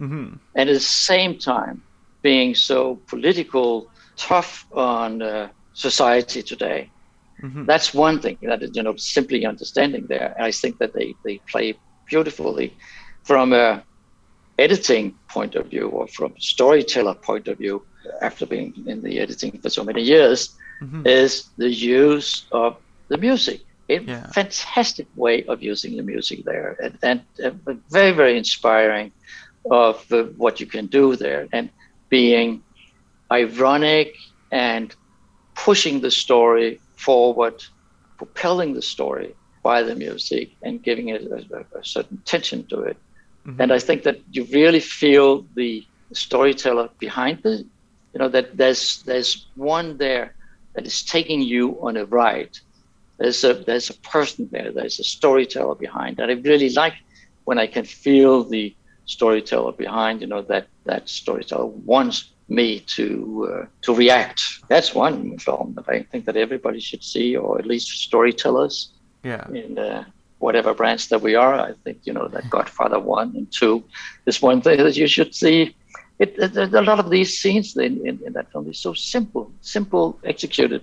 Mm-hmm. 0.00 0.34
and 0.56 0.68
at 0.68 0.72
the 0.72 0.80
same 0.80 1.38
time 1.38 1.82
being 2.22 2.54
so 2.54 3.02
political, 3.08 3.90
tough 4.18 4.64
on 4.72 5.22
uh, 5.22 5.48
society 5.72 6.42
today. 6.42 6.92
Mm-hmm. 7.42 7.64
That's 7.66 7.94
one 7.94 8.20
thing 8.20 8.38
that 8.42 8.60
you 8.74 8.82
know 8.82 8.94
simply 8.96 9.44
understanding 9.46 10.06
there. 10.08 10.34
And 10.36 10.46
I 10.46 10.50
think 10.52 10.78
that 10.78 10.92
they 10.94 11.16
they 11.24 11.40
play 11.50 11.80
beautifully 12.10 12.76
from 13.24 13.52
a 13.52 13.84
editing 14.58 15.18
point 15.32 15.54
of 15.54 15.68
view 15.70 15.88
or 15.88 16.06
from 16.08 16.32
a 16.32 16.40
storyteller 16.40 17.14
point 17.24 17.48
of 17.48 17.58
view. 17.58 17.84
After 18.22 18.46
being 18.46 18.72
in 18.86 19.02
the 19.02 19.18
editing 19.20 19.58
for 19.62 19.70
so 19.70 19.84
many 19.84 20.02
years, 20.02 20.54
Mm-hmm. 20.82 21.06
is 21.06 21.50
the 21.56 21.70
use 21.70 22.46
of 22.52 22.76
the 23.08 23.16
music. 23.18 23.60
A 23.90 24.00
Yeah. 24.06 24.32
fantastic 24.34 25.06
way 25.14 25.44
of 25.48 25.62
using 25.62 25.96
the 25.96 26.02
music 26.02 26.40
there, 26.44 26.76
and, 26.82 26.96
and 27.02 27.20
uh, 27.44 27.50
very 27.90 28.12
very 28.12 28.36
inspiring 28.36 29.12
of 29.70 30.04
uh, 30.12 30.24
what 30.36 30.60
you 30.60 30.66
can 30.66 30.86
do 30.86 31.16
there, 31.16 31.48
and 31.52 31.70
being 32.10 32.62
ironic 33.32 34.14
and 34.50 34.94
pushing 35.54 36.00
the 36.00 36.10
story 36.10 36.80
forward, 36.96 37.54
propelling 38.18 38.74
the 38.74 38.82
story 38.82 39.36
by 39.62 39.82
the 39.82 39.94
music, 39.94 40.50
and 40.62 40.82
giving 40.82 41.08
it 41.08 41.22
a, 41.22 41.78
a- 41.78 41.84
certain 41.84 42.20
tension 42.24 42.66
to 42.68 42.80
it. 42.82 42.98
Mhm. 43.46 43.56
And 43.60 43.72
I 43.72 43.78
think 43.78 44.02
that 44.04 44.18
you 44.30 44.44
really 44.52 44.80
feel 44.80 45.46
the 45.54 45.86
storyteller 46.12 46.88
behind 46.98 47.40
the, 47.42 47.64
you 48.12 48.18
know, 48.20 48.28
that 48.28 48.56
there's 48.56 49.02
there's 49.06 49.50
one 49.54 49.96
there 49.98 50.34
that 50.74 50.86
is 50.86 51.02
taking 51.04 51.40
you 51.42 51.78
on 51.82 51.96
a 51.96 52.04
ride. 52.06 52.50
There's 53.18 53.44
a 53.44 53.54
there's 53.54 53.90
a 53.90 53.98
person 54.12 54.48
there. 54.52 54.72
There's 54.72 54.98
a 55.00 55.04
storyteller 55.04 55.74
behind, 55.76 56.18
and 56.20 56.30
I 56.30 56.34
really 56.34 56.70
like 56.70 56.94
when 57.44 57.58
I 57.58 57.66
can 57.66 57.84
feel 57.84 58.44
the 58.44 58.74
storyteller 59.06 59.72
behind. 59.72 60.20
You 60.20 60.28
know 60.28 60.42
that 60.42 60.68
that 60.84 61.08
storyteller 61.08 61.66
wants 61.66 62.30
me 62.48 62.80
to 62.96 63.50
uh, 63.52 63.66
to 63.82 63.94
react. 63.94 64.40
That's 64.68 64.94
one 64.94 65.38
film 65.38 65.74
that 65.76 65.88
I 65.88 66.02
think 66.10 66.26
that 66.26 66.36
everybody 66.36 66.80
should 66.80 67.02
see, 67.02 67.36
or 67.36 67.58
at 67.58 67.66
least 67.66 67.88
storytellers 68.08 68.92
Yeah. 69.24 69.46
in 69.52 69.78
uh, 69.78 70.04
whatever 70.38 70.74
branch 70.74 71.08
that 71.08 71.22
we 71.22 71.34
are. 71.34 71.54
I 71.54 71.72
think 71.84 71.98
you 72.04 72.12
know 72.12 72.28
that 72.28 72.50
Godfather 72.56 73.00
one 73.00 73.32
and 73.36 73.46
two 73.50 73.82
is 74.26 74.42
one 74.42 74.60
thing 74.62 74.78
that 74.78 74.96
you 74.96 75.08
should 75.08 75.34
see. 75.34 75.74
It, 76.18 76.34
it, 76.38 76.56
a 76.56 76.80
lot 76.82 76.98
of 76.98 77.10
these 77.10 77.38
scenes 77.38 77.76
in, 77.76 77.94
in, 78.06 78.18
in 78.26 78.32
that 78.32 78.50
film 78.50 78.70
is 78.70 78.78
so 78.78 78.94
simple, 78.94 79.52
simple 79.60 80.18
executed 80.24 80.82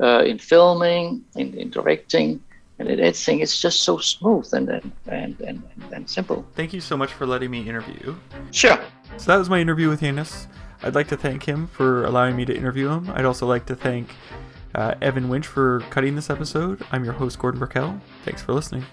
uh, 0.00 0.24
in 0.24 0.38
filming, 0.38 1.22
in, 1.36 1.54
in 1.54 1.70
directing, 1.70 2.40
and. 2.86 3.00
It's 3.40 3.60
just 3.60 3.82
so 3.82 3.98
smooth 3.98 4.48
and 4.52 4.68
and, 4.68 4.92
and, 5.06 5.36
and, 5.40 5.62
and 5.92 6.08
simple. 6.08 6.44
Thank 6.54 6.72
you 6.72 6.80
so 6.80 6.96
much 6.96 7.12
for 7.12 7.26
letting 7.26 7.50
me 7.50 7.68
interview. 7.68 8.14
Sure. 8.50 8.78
So 9.16 9.26
that 9.32 9.36
was 9.36 9.50
my 9.50 9.60
interview 9.60 9.88
with 9.88 10.00
Janus. 10.00 10.46
I'd 10.82 10.94
like 10.94 11.08
to 11.08 11.16
thank 11.16 11.44
him 11.44 11.66
for 11.66 12.04
allowing 12.04 12.36
me 12.36 12.44
to 12.44 12.56
interview 12.56 12.88
him. 12.88 13.10
I'd 13.14 13.24
also 13.24 13.46
like 13.46 13.66
to 13.66 13.76
thank 13.76 14.08
uh, 14.74 14.94
Evan 15.00 15.28
Winch 15.28 15.46
for 15.46 15.80
cutting 15.90 16.16
this 16.16 16.30
episode. 16.30 16.82
I'm 16.90 17.04
your 17.04 17.12
host, 17.12 17.38
Gordon 17.38 17.60
Burkell. 17.60 18.00
Thanks 18.24 18.42
for 18.42 18.52
listening. 18.52 18.84